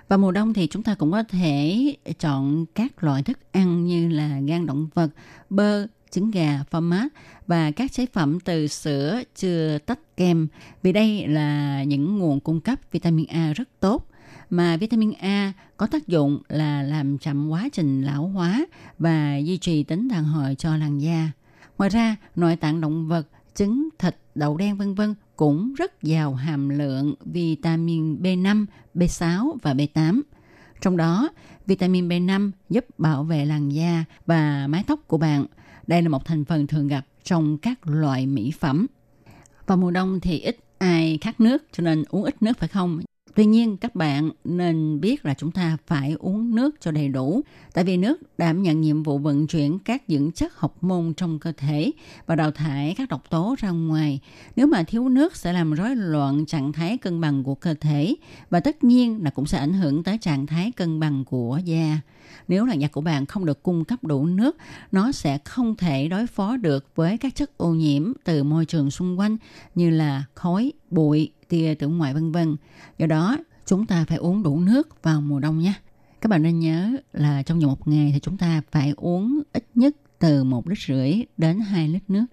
[0.09, 4.09] Và mùa đông thì chúng ta cũng có thể chọn các loại thức ăn như
[4.09, 5.09] là gan động vật,
[5.51, 7.09] bơ, trứng gà, phô mát
[7.47, 10.49] và các chế phẩm từ sữa chưa tách kem
[10.83, 14.09] vì đây là những nguồn cung cấp vitamin A rất tốt
[14.51, 18.67] mà vitamin A có tác dụng là làm chậm quá trình lão hóa
[18.99, 21.31] và duy trì tính đàn hồi cho làn da.
[21.79, 26.35] Ngoài ra, nội tạng động vật, trứng, thịt, đậu đen vân vân cũng rất giàu
[26.35, 30.21] hàm lượng vitamin B5, B6 và B8.
[30.81, 31.29] Trong đó,
[31.67, 35.47] vitamin B5 giúp bảo vệ làn da và mái tóc của bạn.
[35.87, 38.87] Đây là một thành phần thường gặp trong các loại mỹ phẩm.
[39.67, 43.01] Vào mùa đông thì ít ai khát nước cho nên uống ít nước phải không?
[43.37, 47.41] Tuy nhiên các bạn nên biết là chúng ta phải uống nước cho đầy đủ
[47.75, 51.39] tại vì nước đảm nhận nhiệm vụ vận chuyển các dưỡng chất học môn trong
[51.39, 51.93] cơ thể
[52.27, 54.21] và đào thải các độc tố ra ngoài.
[54.57, 58.15] Nếu mà thiếu nước sẽ làm rối loạn trạng thái cân bằng của cơ thể
[58.51, 62.01] và tất nhiên là cũng sẽ ảnh hưởng tới trạng thái cân bằng của da.
[62.49, 64.57] Nếu làn da của bạn không được cung cấp đủ nước,
[64.93, 68.91] nó sẽ không thể đối phó được với các chất ô nhiễm từ môi trường
[68.91, 69.37] xung quanh
[69.75, 72.57] như là khói, bụi, tia tử ngoại vân vân.
[72.99, 75.73] Do đó, chúng ta phải uống đủ nước vào mùa đông nhé.
[76.21, 79.67] Các bạn nên nhớ là trong vòng một ngày thì chúng ta phải uống ít
[79.75, 82.27] nhất từ một lít rưỡi đến 2 lít nước.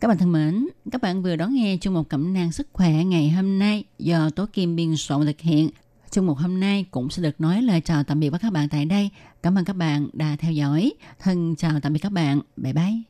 [0.00, 3.04] Các bạn thân mến, các bạn vừa đón nghe chung một cẩm nang sức khỏe
[3.04, 5.70] ngày hôm nay do Tố Kim biên soạn thực hiện.
[6.10, 8.68] Chương mục hôm nay cũng sẽ được nói lời chào tạm biệt với các bạn
[8.68, 9.10] tại đây.
[9.42, 10.92] Cảm ơn các bạn đã theo dõi.
[11.18, 12.40] Thân chào tạm biệt các bạn.
[12.56, 13.09] Bye bye.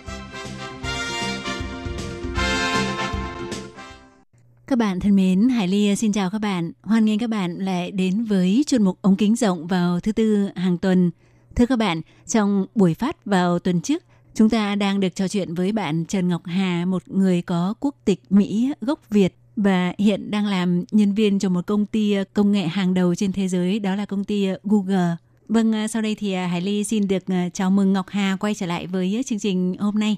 [4.71, 6.71] Các bạn thân mến, Hải Ly ờ, xin chào các bạn.
[6.81, 10.49] Hoan nghênh các bạn lại đến với chuyên mục ống kính rộng vào thứ tư
[10.55, 11.11] hàng tuần.
[11.55, 14.03] Thưa các bạn, trong buổi phát vào tuần trước,
[14.33, 17.95] chúng ta đang được trò chuyện với bạn Trần Ngọc Hà, một người có quốc
[18.05, 22.23] tịch Mỹ gốc Việt và hiện đang làm nhân viên cho một công ty ờ,
[22.33, 25.15] công nghệ hàng đầu trên thế giới, đó là công ty ờ, Google.
[25.47, 28.87] Vâng, sau đây thì Hải Ly xin được chào mừng Ngọc Hà quay trở lại
[28.87, 30.17] với chương trình hôm nay.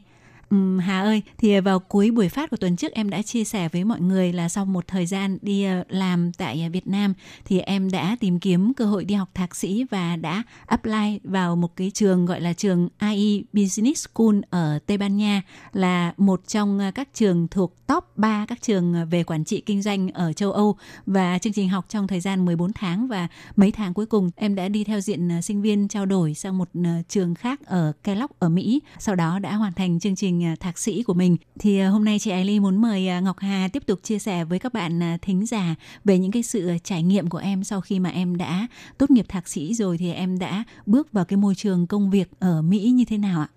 [0.50, 3.70] Ừm, Hà ơi, thì vào cuối buổi phát của tuần trước em đã chia sẻ
[3.70, 7.14] với mọi người là sau một thời gian đi ờ, làm tại Việt Nam
[7.46, 11.56] thì em đã tìm kiếm cơ hội đi học thạc sĩ và đã apply vào
[11.56, 15.42] một cái trường gọi là trường AI Business School ở Tây Ban Nha
[15.74, 19.62] là một trong ờ, các trường thuộc top 3 các trường ờ, về quản trị
[19.62, 20.76] kinh doanh ở châu Âu.
[21.06, 24.56] Và chương trình học trong thời gian 14 tháng và mấy tháng cuối cùng em
[24.56, 26.70] đã đi theo diện sinh viên trao đổi sang một
[27.10, 28.82] trường khác ở Kellogg ở Mỹ.
[29.00, 32.06] Sau đó đã hoàn thành chương trình À, thạc sĩ của mình thì à, hôm
[32.06, 34.74] nay chị Ái Ly muốn mời à, Ngọc Hà tiếp tục chia sẻ với các
[34.74, 38.38] bạn thính giả về những cái sự trải nghiệm của em sau khi mà em
[38.38, 38.68] đã
[38.98, 42.28] tốt nghiệp thạc sĩ rồi thì em đã bước vào cái môi trường công việc
[42.40, 43.50] ở Mỹ như thế nào ạ?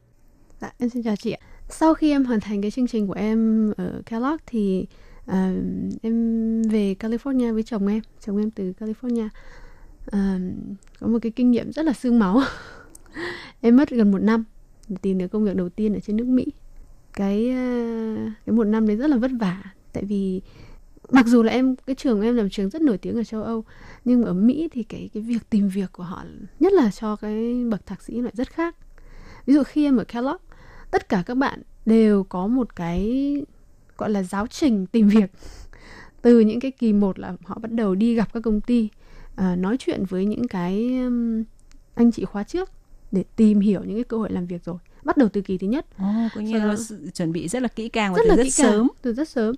[0.60, 1.40] Dạ, em xin chào chị ạ.
[1.68, 4.86] Sau khi em hoàn thành cái chương trình của em ở Kellogg thì
[5.30, 5.34] uh,
[6.02, 9.28] em về California với chồng em, chồng em từ California.
[10.06, 10.40] Uh,
[11.00, 12.40] có một cái kinh nghiệm rất là xương máu.
[13.60, 14.44] em mất gần một năm
[14.88, 16.46] để tìm được công việc đầu tiên ở trên nước Mỹ
[17.16, 18.14] cái ờ,
[18.46, 19.62] cái một năm đấy rất là vất vả.
[19.92, 20.40] Tại vì
[21.10, 23.42] mặc dù là em cái trường em là một trường rất nổi tiếng ở châu
[23.42, 23.64] Âu
[24.04, 26.24] nhưng ở Mỹ thì cái cái việc tìm việc của họ
[26.60, 28.76] nhất là cho cái bậc thạc sĩ lại rất khác.
[29.46, 30.40] Ví dụ khi em ở Kellogg
[30.90, 33.34] tất cả các bạn đều có một cái
[33.98, 35.30] gọi là giáo trình tìm việc.
[36.22, 38.88] Từ những cái kỳ một là họ bắt đầu đi gặp các công ty
[39.32, 41.44] uh, nói chuyện với những cái um,
[41.94, 42.70] anh chị khóa trước
[43.12, 45.66] để tìm hiểu những cái cơ hội làm việc rồi bắt đầu từ kỳ thứ
[45.66, 45.86] nhất.
[45.96, 46.76] Oh, có nghĩa là
[47.14, 48.88] chuẩn bị rất là kỹ càng và rất từ là rất kỹ sớm.
[48.88, 49.54] Càng, từ rất sớm.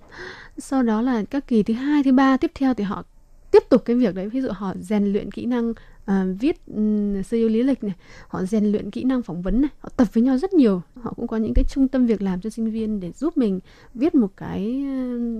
[0.57, 3.03] Sau đó là các kỳ thứ hai, thứ ba tiếp theo thì họ
[3.51, 7.21] tiếp tục cái việc đấy ví dụ họ rèn luyện kỹ năng uh, viết um,
[7.21, 7.95] sơ lý lịch này
[8.27, 11.13] họ rèn luyện kỹ năng phỏng vấn này họ tập với nhau rất nhiều họ
[11.13, 13.59] cũng có những cái trung tâm việc làm cho sinh viên để giúp mình
[13.93, 14.85] viết một cái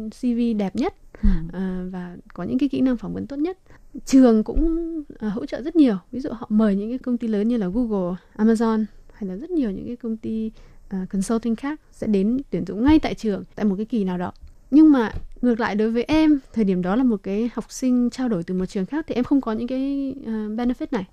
[0.06, 0.94] uh, cv đẹp nhất
[1.24, 1.30] ừ.
[1.48, 3.58] uh, và có những cái kỹ năng phỏng vấn tốt nhất
[4.06, 7.28] trường cũng uh, hỗ trợ rất nhiều ví dụ họ mời những cái công ty
[7.28, 8.86] lớn như là google amazon
[9.20, 10.52] hay là rất nhiều những cái công ty
[10.96, 14.18] uh, consulting khác sẽ đến tuyển dụng ngay tại trường tại một cái kỳ nào
[14.18, 14.32] đó.
[14.72, 15.12] Nhưng mà
[15.42, 18.44] ngược lại đối với em thời điểm đó là một cái học sinh trao đổi
[18.44, 21.06] từ một trường khác thì em không có những cái uh, benefit này.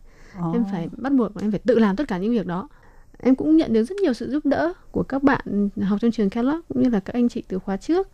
[0.48, 0.54] Oh.
[0.54, 2.68] em phải bắt buộc em phải tự làm tất cả những việc đó.
[3.18, 6.30] Em cũng nhận được rất nhiều sự giúp đỡ của các bạn học trong trường
[6.30, 8.08] Kellogg cũng như là các anh chị từ khóa trước.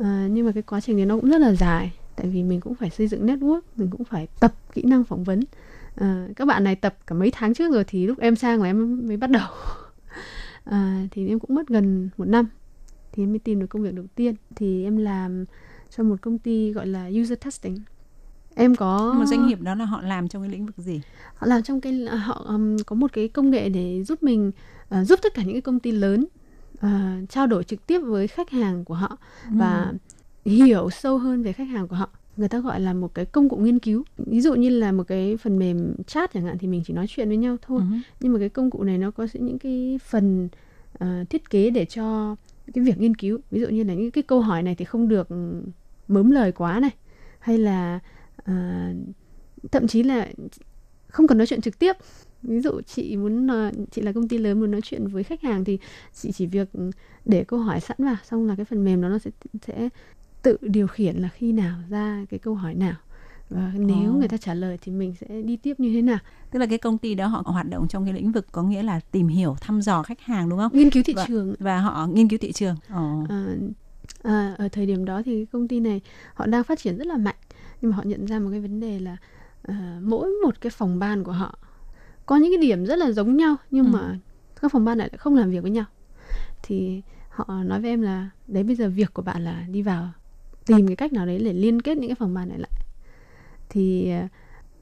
[0.00, 2.60] Uh, nhưng mà cái quá trình này nó cũng rất là dài tại vì mình
[2.60, 5.40] cũng phải xây dựng network mình cũng phải tập kỹ năng phỏng vấn
[5.96, 8.68] à, các bạn này tập cả mấy tháng trước rồi thì lúc em sang là
[8.68, 9.48] em mới bắt đầu.
[10.64, 12.48] À, thì em cũng mất gần một năm
[13.12, 14.34] thì em mới tìm được công việc đầu tiên.
[14.56, 15.44] Thì em làm
[15.96, 17.78] cho một công ty gọi là user testing.
[18.54, 21.00] Em có một doanh nghiệp đó là họ làm trong cái lĩnh vực gì?
[21.34, 24.52] Họ làm trong cái họ um, có một cái công nghệ để giúp mình
[25.00, 26.26] uh, giúp tất cả những cái công ty lớn
[26.86, 29.50] uh, trao đổi trực tiếp với khách hàng của họ ừ.
[29.52, 29.92] và
[30.44, 33.48] hiểu sâu hơn về khách hàng của họ người ta gọi là một cái công
[33.48, 34.04] cụ nghiên cứu.
[34.18, 37.06] Ví dụ như là một cái phần mềm chat chẳng hạn thì mình chỉ nói
[37.08, 37.80] chuyện với nhau thôi.
[37.80, 38.00] Uh-huh.
[38.20, 40.48] nhưng mà cái công cụ này nó có những cái phần
[41.04, 42.36] uh, thiết kế để cho
[42.74, 43.38] cái việc nghiên cứu.
[43.50, 45.28] Ví dụ như là những cái câu hỏi này thì không được
[46.08, 46.90] mớm lời quá này.
[47.38, 48.00] Hay là
[48.50, 48.96] uh,
[49.72, 50.28] thậm chí là
[51.08, 51.96] không cần nói chuyện trực tiếp.
[52.42, 53.48] Ví dụ chị muốn
[53.90, 55.78] chị là công ty lớn muốn nói chuyện với khách hàng thì
[56.12, 56.68] chị chỉ việc
[57.24, 59.30] để câu hỏi sẵn vào xong là cái phần mềm đó nó sẽ
[59.66, 59.88] sẽ
[60.42, 62.94] tự điều khiển là khi nào ra cái câu hỏi nào.
[63.50, 64.16] Và nếu oh.
[64.16, 66.18] người ta trả lời thì mình sẽ đi tiếp như thế nào.
[66.50, 68.82] Tức là cái công ty đó họ hoạt động trong cái lĩnh vực có nghĩa
[68.82, 70.72] là tìm hiểu thăm dò khách hàng đúng không?
[70.74, 71.54] Nghiên cứu thị và, trường.
[71.58, 72.76] và họ nghiên cứu thị trường.
[72.92, 73.28] Oh.
[73.28, 73.46] à,
[74.22, 76.00] à, ở thời điểm đó thì công ty này
[76.34, 77.36] họ đang phát triển rất là mạnh.
[77.80, 79.16] Nhưng mà họ nhận ra một cái vấn đề là
[79.62, 81.58] à, mỗi một cái phòng ban của họ
[82.26, 83.90] có những cái điểm rất là giống nhau nhưng ừ.
[83.90, 84.18] mà
[84.60, 85.84] các phòng ban lại không làm việc với nhau.
[86.62, 90.08] Thì họ nói với em là đấy bây giờ việc của bạn là đi vào
[90.66, 92.70] tìm cái cách nào đấy để liên kết những cái phòng ban này lại.
[93.68, 94.12] Thì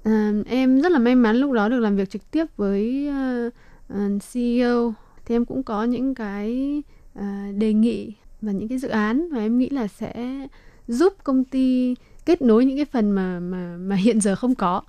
[0.09, 3.47] uh, em rất là may mắn lúc đó được làm việc trực tiếp với à,
[3.47, 3.53] uh,
[3.95, 6.83] uh, CEO thì em cũng có những cái
[7.19, 7.25] uh,
[7.59, 10.47] đề nghị và những cái dự án mà em nghĩ là sẽ
[10.89, 11.95] giúp công ty
[12.27, 14.83] kết nối những cái phần mà mà mà hiện giờ không có.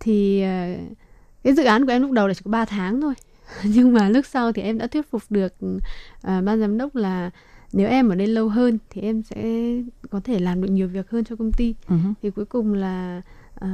[0.00, 0.96] Thì uh,
[1.42, 3.14] cái dự án của em lúc đầu là chỉ có 3 tháng thôi.
[3.64, 5.84] Nhưng mà lúc sau thì em đã thuyết phục được uh,
[6.22, 7.30] ban giám đốc là
[7.72, 9.70] nếu em ở đây lâu hơn thì em sẽ
[10.10, 11.74] có thể làm được nhiều việc hơn cho công ty.
[11.86, 11.96] Hứ.
[12.22, 13.22] thì cuối cùng là
[13.54, 13.68] à,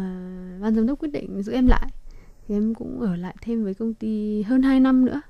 [0.63, 1.89] ban giám đốc quyết định giữ em lại.
[2.49, 5.21] Thì em cũng ở lại thêm với công ty hơn 2 năm nữa.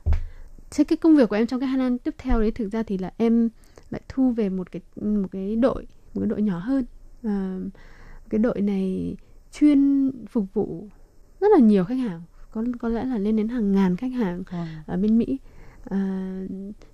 [0.70, 2.82] Thế cái công việc của em trong cái hai năm tiếp theo đấy thực ra
[2.82, 3.48] thì là em
[3.90, 6.84] lại thu về một cái một cái đội một cái đội nhỏ hơn.
[7.22, 7.58] À,
[8.30, 9.16] cái đội này
[9.52, 10.88] chuyên phục vụ
[11.40, 12.22] rất là nhiều khách hàng.
[12.50, 14.66] Có có lẽ là lên đến hàng ngàn khách hàng Wow.
[14.86, 15.38] ở bên Mỹ
[15.90, 16.32] à,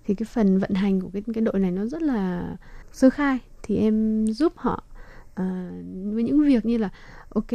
[0.04, 2.56] thì cái phần vận hành của cái cái đội này nó rất là
[2.92, 3.38] sơ khai.
[3.62, 4.84] Thì em giúp họ
[5.34, 5.70] à,
[6.12, 6.88] với những việc như là
[7.28, 7.50] ok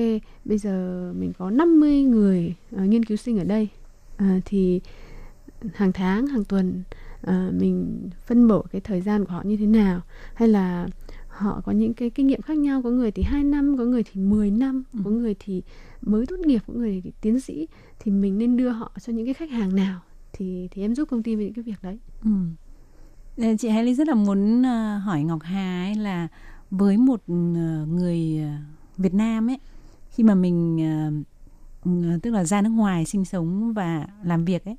[0.46, 3.68] bây giờ mình có 50 người à, nghiên cứu sinh ở đây.
[4.18, 4.82] À, thì
[5.74, 6.84] hàng tháng hàng tuần
[7.22, 10.02] à, mình phân bổ cái thời gian của họ như thế nào?
[10.34, 10.88] Hay là
[11.28, 14.04] họ có những cái kinh nghiệm khác nhau có người thì 2 năm có người
[14.04, 15.62] thì 10 năm có người thì
[16.02, 17.68] mới tốt nghiệp có người thì tiến sĩ
[18.00, 20.02] thì mình nên đưa họ cho những cái khách hàng nào
[20.38, 22.32] thì thì em giúp công ty với những cái việc đấy Ừ.
[23.38, 26.28] Ờ, Chị Ly rất là muốn ờ, hỏi Ngọc Hà ấy là
[26.72, 28.40] với một ờ, người
[28.98, 29.60] Việt Nam ấy
[30.12, 30.80] khi mà mình
[32.24, 34.76] tức là ra nước ngoài sinh sống và làm việc ấy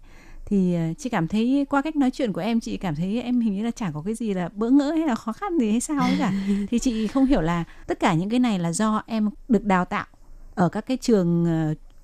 [0.47, 3.55] thì chị cảm thấy qua cách nói chuyện của em chị cảm thấy em hình
[3.57, 5.81] như là chẳng có cái gì là bỡ ngỡ hay là khó khăn gì hay
[5.81, 6.33] sao ấy cả
[6.71, 9.85] thì chị không hiểu là tất cả những cái này là do em được đào
[9.85, 10.07] tạo
[10.55, 11.47] ở các cái trường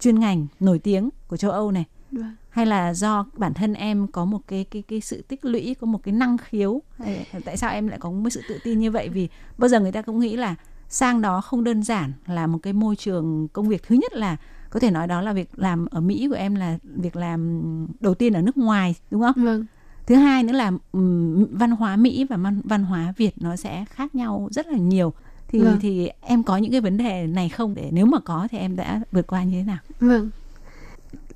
[0.00, 2.34] chuyên ngành nổi tiếng của châu Âu này Vâng.
[2.52, 5.86] Hay là do bản thân em có một cái cái cái sự tích lũy có
[5.86, 8.90] một cái năng khiếu hay, tại sao em lại có một sự tự tin như
[8.90, 9.28] vậy vì
[9.58, 10.54] bao giờ người ta cũng nghĩ là
[10.88, 14.36] sang đó không đơn giản là một cái môi trường công việc thứ nhất là
[14.70, 17.62] có thể nói đó là việc làm ở Mỹ của em là việc làm
[18.00, 19.44] đầu tiên ở nước ngoài đúng không?
[19.44, 19.66] vâng
[20.06, 23.84] Thứ hai nữa là ừm, văn hóa Mỹ và văn, văn hóa Việt nó sẽ
[23.90, 25.12] khác nhau rất là nhiều.
[25.48, 25.78] Thì Vâng.
[25.80, 28.76] thì em có những cái vấn đề này không để nếu mà có thì em
[28.76, 29.78] đã vượt qua như thế nào?
[30.00, 30.30] Vâng.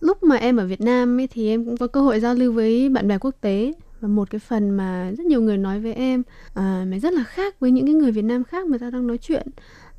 [0.00, 2.52] Lúc mà em ở Việt Nam ấy thì em cũng có cơ hội giao lưu
[2.52, 3.72] với bạn bè quốc tế.
[4.00, 6.22] Và một cái phần mà rất nhiều người nói với em
[6.54, 9.06] à, mày rất là khác với những cái người Việt Nam khác mà tao đang
[9.06, 9.46] nói chuyện.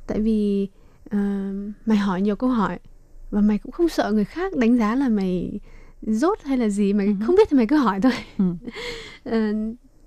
[0.06, 0.68] Tại vì
[1.10, 1.52] à,
[1.86, 2.78] mày hỏi nhiều câu hỏi
[3.30, 5.60] và mày cũng không sợ người khác đánh giá là mày
[6.02, 6.92] dốt hay là gì.
[6.92, 7.12] Mày Ừ.
[7.26, 8.12] không biết thì mày cứ hỏi thôi.
[8.38, 8.44] Ừ.
[9.24, 9.38] Ờ,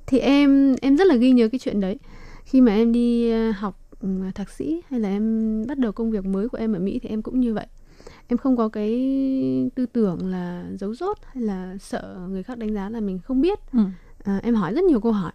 [0.07, 1.97] thì em em rất là ghi nhớ cái chuyện đấy.
[2.45, 6.11] Khi mà em đi ờ, học ừ, thạc sĩ hay là em bắt đầu công
[6.11, 7.65] việc mới của em ở Mỹ thì em cũng như vậy
[8.32, 8.89] em không có cái
[9.75, 13.41] tư tưởng là giấu dốt hay là sợ người khác đánh giá là mình không
[13.41, 13.59] biết.
[13.73, 13.79] Ừ.
[14.23, 15.32] à, em hỏi rất nhiều câu hỏi.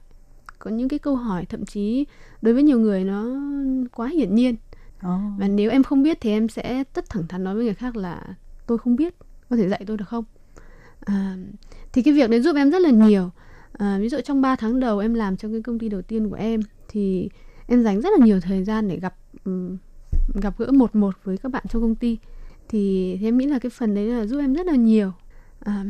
[0.58, 2.06] Có những cái câu hỏi thậm chí
[2.42, 3.24] đối với nhiều người nó
[3.92, 4.56] quá hiển nhiên.
[5.02, 5.18] Ồ.
[5.38, 7.96] và nếu em không biết thì em sẽ tất thẳng thắn nói với người khác
[7.96, 8.22] là
[8.66, 9.14] tôi không biết
[9.50, 10.24] có thể dạy tôi được không?
[11.00, 11.36] À,
[11.92, 13.30] thì cái việc đấy giúp em rất là nhiều.
[13.72, 16.30] À, ví dụ trong 3 tháng đầu em làm trong cái công ty đầu tiên
[16.30, 17.28] của em thì
[17.66, 19.14] em dành rất là nhiều thời gian để gặp
[20.42, 22.18] gặp gỡ một một với các bạn trong công ty
[22.68, 25.12] thì, em nghĩ là cái phần đấy là giúp em rất là nhiều.
[25.60, 25.84] À,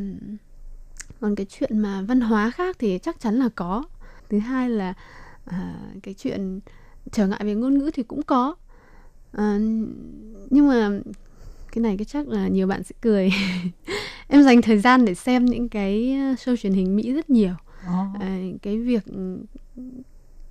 [1.21, 3.85] còn cái chuyện mà văn hóa khác thì chắc chắn là có.
[4.29, 4.95] Thứ hai là
[5.45, 6.61] à, cái chuyện
[7.13, 8.55] trở ngại về ngôn ngữ thì cũng có.
[9.33, 9.59] À,
[10.51, 10.91] nhưng mà
[11.73, 13.33] cái này cái chắc là nhiều bạn sẽ cười.
[14.29, 17.55] Em dành thời gian để xem những cái show truyền hình mỹ rất nhiều.
[18.21, 19.05] À, cái việc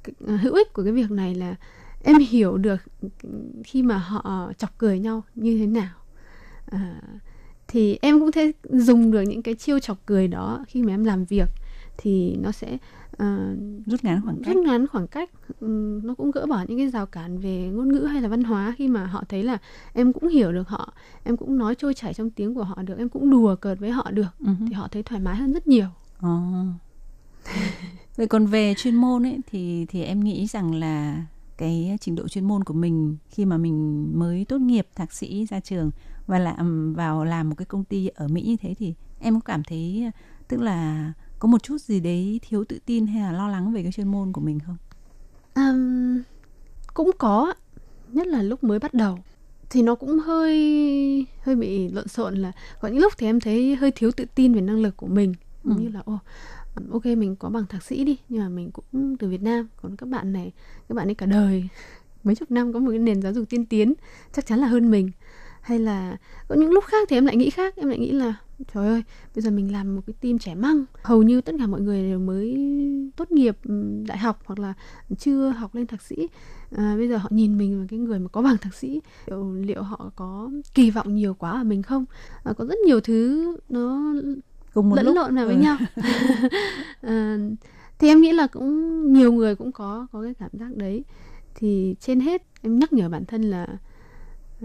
[0.04, 1.56] cái, hữu ích của cái việc này là
[2.04, 2.82] em hiểu được
[3.64, 5.90] khi mà họ chọc cười nhau như thế nào
[6.66, 7.02] à,
[7.68, 11.04] thì em cũng thể dùng được những cái chiêu chọc cười đó khi mà em
[11.04, 11.50] làm việc
[11.98, 12.78] thì nó sẽ
[13.18, 13.54] à,
[13.86, 14.56] rút ngắn khoảng cách.
[14.56, 17.92] rút ngắn khoảng cách Ừm, nó cũng gỡ bỏ những cái rào cản về ngôn
[17.94, 19.58] ngữ hay là văn hóa khi mà họ thấy là
[19.94, 20.94] em cũng hiểu được họ
[21.24, 23.92] em cũng nói trôi chảy trong tiếng của họ được em cũng đùa cợt với
[23.92, 24.52] họ được hứ.
[24.68, 25.88] thì họ thấy thoải mái hơn rất nhiều
[26.22, 26.40] Ồ.
[28.18, 31.26] Vậy còn về chuyên môn ấy thì thì em nghĩ rằng là
[31.58, 35.46] cái trình độ chuyên môn của mình khi mà mình mới tốt nghiệp thạc sĩ
[35.50, 35.92] ra trường
[36.28, 39.42] và làm vào làm một cái công ty ở Mỹ như thế thì em có
[39.46, 40.12] cảm thấy
[40.48, 43.84] tức là có một chút gì đấy thiếu tự tin hay là lo lắng về
[43.84, 44.78] cái chuyên môn của mình không?
[45.54, 46.24] Ừm,
[46.94, 47.54] cũng có
[48.08, 49.20] nhất là lúc mới bắt đầu.
[49.70, 52.52] Thì nó cũng hơi hơi bị lộn xộn là
[52.82, 55.34] có những lúc thì em thấy hơi thiếu tự tin về năng lực của mình.
[55.64, 55.72] Ừ.
[55.78, 56.20] như là ô
[56.92, 59.96] ok mình có bằng thạc sĩ đi nhưng mà mình cũng từ Việt Nam còn
[59.96, 60.52] các bạn này
[60.90, 61.70] các bạn ấy cả đời.
[62.24, 63.94] Mấy chục năm có một cái nền giáo dục tiên tiến
[64.34, 65.12] chắc chắn là hơn mình
[65.66, 68.34] hay là có những lúc khác thì em lại nghĩ khác em lại nghĩ là
[68.74, 69.04] trời ơi
[69.36, 70.86] bây giờ mình làm một cái team trẻ măng.
[71.04, 72.58] Hầu như tất cả mọi người đều mới
[73.16, 74.74] tốt nghiệp ừm, đại học hoặc là
[75.20, 76.28] chưa học lên thạc sĩ.
[76.78, 79.02] À, bây giờ họ nhìn mình là cái người mà có bằng thạc sĩ.
[79.28, 82.06] Liệu, liệu họ có kỳ vọng nhiều quá ở mình không?
[82.44, 84.14] À, có rất nhiều thứ nó
[84.74, 85.16] Cùng một lẫn lúc.
[85.16, 85.62] lộn vào với Ừ.
[85.62, 85.78] nhau.
[87.02, 87.38] À,
[88.00, 91.04] thì em nghĩ là cũng nhiều người cũng có có cái cảm giác đấy.
[91.56, 93.68] Thì trên hết em nhắc nhở bản thân là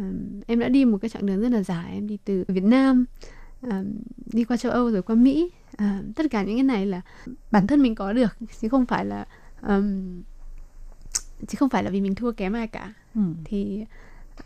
[0.01, 2.65] um, em đã đi một cái chặng đường rất là dài em đi từ Việt
[2.65, 3.05] Nam
[3.63, 3.93] um,
[4.33, 5.51] đi qua châu Âu rồi qua Mỹ.
[5.83, 7.01] Uh, tất cả những cái này là
[7.51, 9.27] bản thân mình có được chứ không phải là
[9.63, 10.23] um,
[11.49, 12.93] chứ không phải là vì mình thua kém ai cả.
[13.15, 13.21] Ừ.
[13.45, 13.85] thì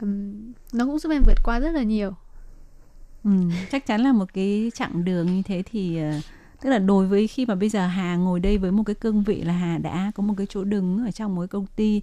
[0.00, 0.32] um,
[0.72, 2.14] nó cũng giúp em vượt qua rất là nhiều.
[3.24, 3.30] Ừ,
[3.70, 6.12] chắc chắn là một cái chặng đường như thế thì ờ,
[6.62, 9.22] tức là đối với khi mà bây giờ Hà ngồi đây với một cái cương
[9.22, 12.00] vị là Hà đã có một cái chỗ đứng ở trong một cái công ty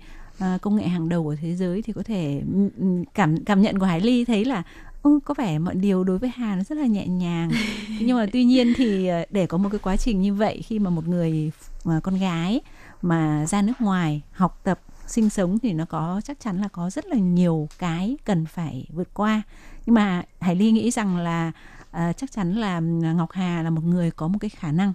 [0.62, 3.80] công nghệ hàng đầu của thế giới thì có thể ừ, ừ, cảm cảm nhận
[3.80, 4.64] của Hải Ly thấy là
[5.04, 7.52] ừ, có vẻ mọi điều đối với Hà nó rất là nhẹ nhàng.
[8.02, 10.80] Nhưng mà tuy nhiên thì ờ, để có một cái quá trình như vậy khi
[10.80, 11.52] mà một người
[11.84, 12.62] mà con gái
[13.02, 16.90] mà ra nước ngoài học tập sinh sống thì nó có chắc chắn là có
[16.90, 19.42] rất là nhiều cái cần phải vượt qua.
[19.86, 21.52] Nhưng mà Hải Ly nghĩ rằng là
[21.92, 22.80] à, chắc chắn là
[23.16, 24.94] Ngọc Hà là một người có một cái khả năng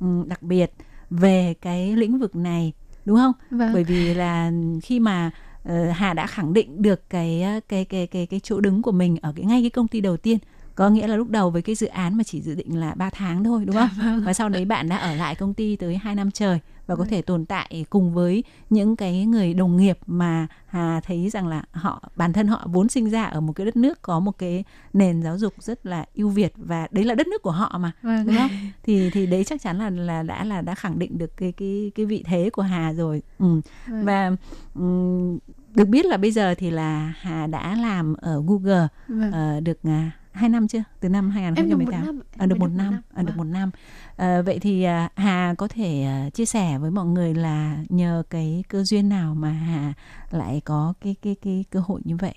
[0.00, 0.72] ừ, đặc biệt
[1.10, 2.72] về cái lĩnh vực này
[3.04, 3.32] đúng không?
[3.50, 3.72] Vâng.
[3.72, 4.52] Bởi vì là
[4.82, 5.30] khi mà
[5.64, 9.16] ờ, Hà đã khẳng định được cái cái cái cái cái chỗ đứng của mình
[9.22, 10.38] ở cái ngay cái công ty đầu tiên
[10.74, 13.10] có nghĩa là lúc đầu với cái dự án mà chỉ dự định là 3
[13.10, 14.22] tháng thôi đúng không?
[14.24, 17.04] Và sau đấy bạn đã ở lại công ty tới 2 năm trời và có
[17.04, 17.08] ừ.
[17.10, 21.62] thể tồn tại cùng với những cái người đồng nghiệp mà Hà thấy rằng là
[21.72, 24.64] họ bản thân họ vốn sinh ra ở một cái đất nước có một cái
[24.92, 27.92] nền giáo dục rất là ưu việt và đấy là đất nước của họ mà
[28.02, 28.26] vâng.
[28.26, 28.50] đúng không
[28.82, 31.92] thì thì đấy chắc chắn là là đã là đã khẳng định được cái cái
[31.94, 33.60] cái vị thế của Hà rồi ừ.
[33.86, 34.04] vâng.
[34.04, 34.30] và
[34.74, 35.38] um,
[35.74, 39.56] được biết là bây giờ thì là Hà đã làm ở Google vâng.
[39.58, 40.82] uh, được uh, 2 năm chưa?
[41.00, 42.02] Từ năm 2018.
[42.02, 42.20] Em được 1 năm.
[42.36, 43.02] À, được một năm.
[43.14, 43.36] À, được vâng.
[43.36, 43.70] một năm.
[44.16, 48.22] À, vậy thì à, Hà có thể à, chia sẻ với mọi người là nhờ
[48.30, 49.94] cái cơ duyên nào mà Hà
[50.30, 52.34] lại có cái cái cái cơ hội như vậy?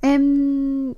[0.00, 0.22] Em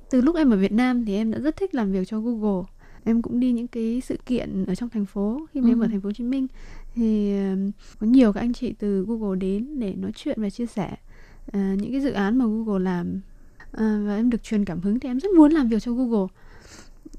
[0.09, 2.63] từ lúc em ở Việt Nam thì em đã rất thích làm việc cho Google.
[3.03, 5.71] Em cũng đi những cái sự kiện ở trong thành phố khi mà ừ.
[5.71, 5.89] em ở ừ.
[5.91, 6.47] thành phố Hồ Chí Minh
[6.95, 7.55] thì ờ,
[7.99, 10.91] có nhiều các anh chị từ Google đến để nói chuyện và chia sẻ
[11.47, 13.21] uh, những cái dự án mà Google làm
[13.71, 16.27] Ờ, và em được truyền cảm hứng thì em rất muốn làm việc cho Google.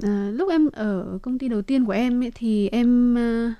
[0.03, 3.51] Ờ, lúc em ở công ty đầu tiên của em ấy, thì em ờ,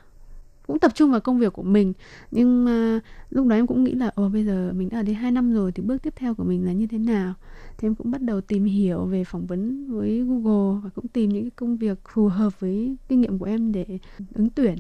[0.67, 1.93] cũng tập trung vào công việc của mình.
[2.31, 5.15] Nhưng mà lúc đó em cũng nghĩ là ồ bây giờ mình đã ở đây
[5.15, 7.35] 2 năm rồi thì bước tiếp theo của mình là như thế nào?
[7.79, 11.31] Thì em cũng bắt đầu tìm hiểu về phỏng vấn với Google và cũng tìm
[11.31, 13.99] những cái công việc phù hợp với kinh nghiệm của em để
[14.35, 14.77] ứng tuyển.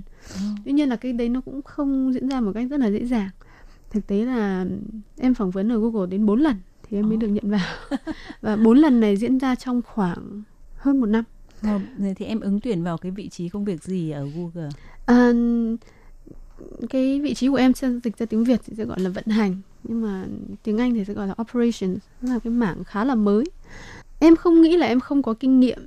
[0.64, 3.06] Tuy nhiên là cái đấy nó cũng không diễn ra một cách rất là dễ
[3.06, 3.30] dàng.
[3.90, 4.66] Thực tế là
[5.18, 6.56] em phỏng vấn ở Google đến 4 lần
[6.90, 7.66] thì em mới được nhận vào.
[8.40, 10.42] Và bốn lần này diễn ra trong khoảng
[10.76, 11.24] hơn một năm.
[11.62, 11.78] Ờ,
[12.16, 14.68] thì em ứng tuyển vào cái vị trí công việc gì ở Google?
[15.06, 15.32] À,
[16.90, 19.26] cái vị trí của em sẽ dịch ra tiếng Việt thì sẽ gọi là vận
[19.26, 20.26] hành nhưng mà
[20.62, 23.44] tiếng Anh thì sẽ gọi là operations là cái mảng khá là mới.
[24.18, 25.86] Em không nghĩ là em không có kinh nghiệm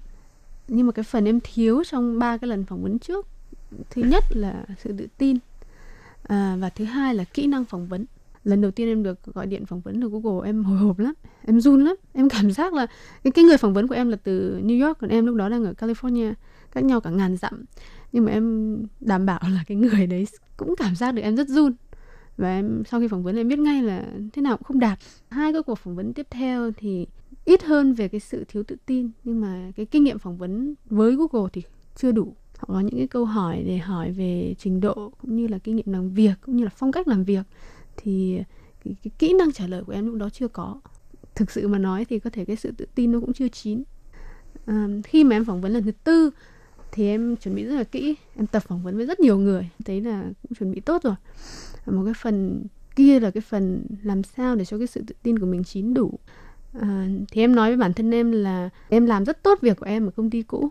[0.68, 3.28] nhưng mà cái phần em thiếu trong ba cái lần phỏng vấn trước
[3.90, 5.38] thứ nhất là sự tự tin
[6.24, 8.06] à, và thứ hai là kỹ năng phỏng vấn
[8.44, 11.14] lần đầu tiên em được gọi điện phỏng vấn từ Google em hồi hộp lắm
[11.46, 11.96] em run lắm.
[12.14, 12.88] Em cảm giác là
[13.24, 15.50] cái, cái người phỏng vấn của em là từ New York còn em lúc đó
[15.50, 16.34] đang ở California
[16.72, 17.66] cách nhau cả ngàn dặm.
[18.12, 20.28] Nhưng mà em đảm bảo là cái người đấy
[20.58, 21.74] cũng cảm giác được em rất run.
[22.38, 25.00] Và em sau khi phỏng vấn em biết ngay là thế nào cũng không đạt.
[25.30, 27.08] Hai cái cuộc phỏng vấn tiếp theo thì
[27.46, 30.76] ít hơn về cái sự thiếu tự tin nhưng mà cái kinh nghiệm phỏng vấn
[30.86, 31.62] với Google thì
[31.96, 32.36] chưa đủ.
[32.58, 35.76] Họ có những cái câu hỏi để hỏi về trình độ cũng như là kinh
[35.76, 37.44] nghiệm làm việc cũng như là phong cách làm việc
[37.98, 38.44] thì
[38.84, 40.82] cái, cái kỹ năng trả lời của em lúc đó chưa có.
[41.36, 43.84] Thực sự mà nói thì có thể cái sự tự tin nó cũng chưa chín.
[44.66, 46.30] À, khi mà em phỏng vấn lần thứ tư
[46.92, 48.16] thì em chuẩn bị rất là kỹ.
[48.36, 49.70] Em tập phỏng vấn với rất nhiều người.
[49.86, 51.16] Thấy là cũng chuẩn bị tốt rồi.
[51.86, 52.66] Một cái phần
[52.96, 55.94] kia là cái phần làm sao để cho cái sự tự tin của mình chín
[55.94, 56.20] đủ.
[56.80, 59.86] À, thì em nói với bản thân em là em làm rất tốt việc của
[59.86, 60.70] em ở công ty cũ.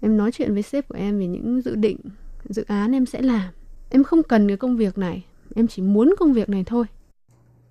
[0.00, 1.96] Em nói chuyện với sếp của em về những dự định
[2.48, 3.50] dự án em sẽ làm.
[3.90, 6.86] Em không cần cái công việc này em chỉ muốn công việc này thôi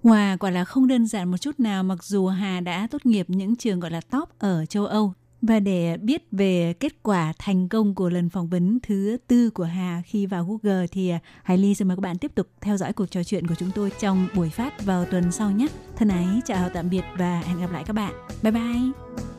[0.03, 3.25] Hòa quả là không đơn giản một chút nào, mặc dù Hà đã tốt nghiệp
[3.29, 5.13] những trường gọi là top ở châu Âu.
[5.41, 9.63] Và để biết về kết quả thành công của lần phỏng vấn thứ tư của
[9.63, 12.77] Hà khi vào Google thì à, Hải Ly xin mời các bạn tiếp tục theo
[12.77, 15.67] dõi cuộc trò chuyện của chúng tôi trong buổi phát vào tuần sau nhé.
[15.95, 18.13] Thân ái, chào tạm biệt và hẹn gặp lại các bạn.
[18.43, 19.38] Bye bye!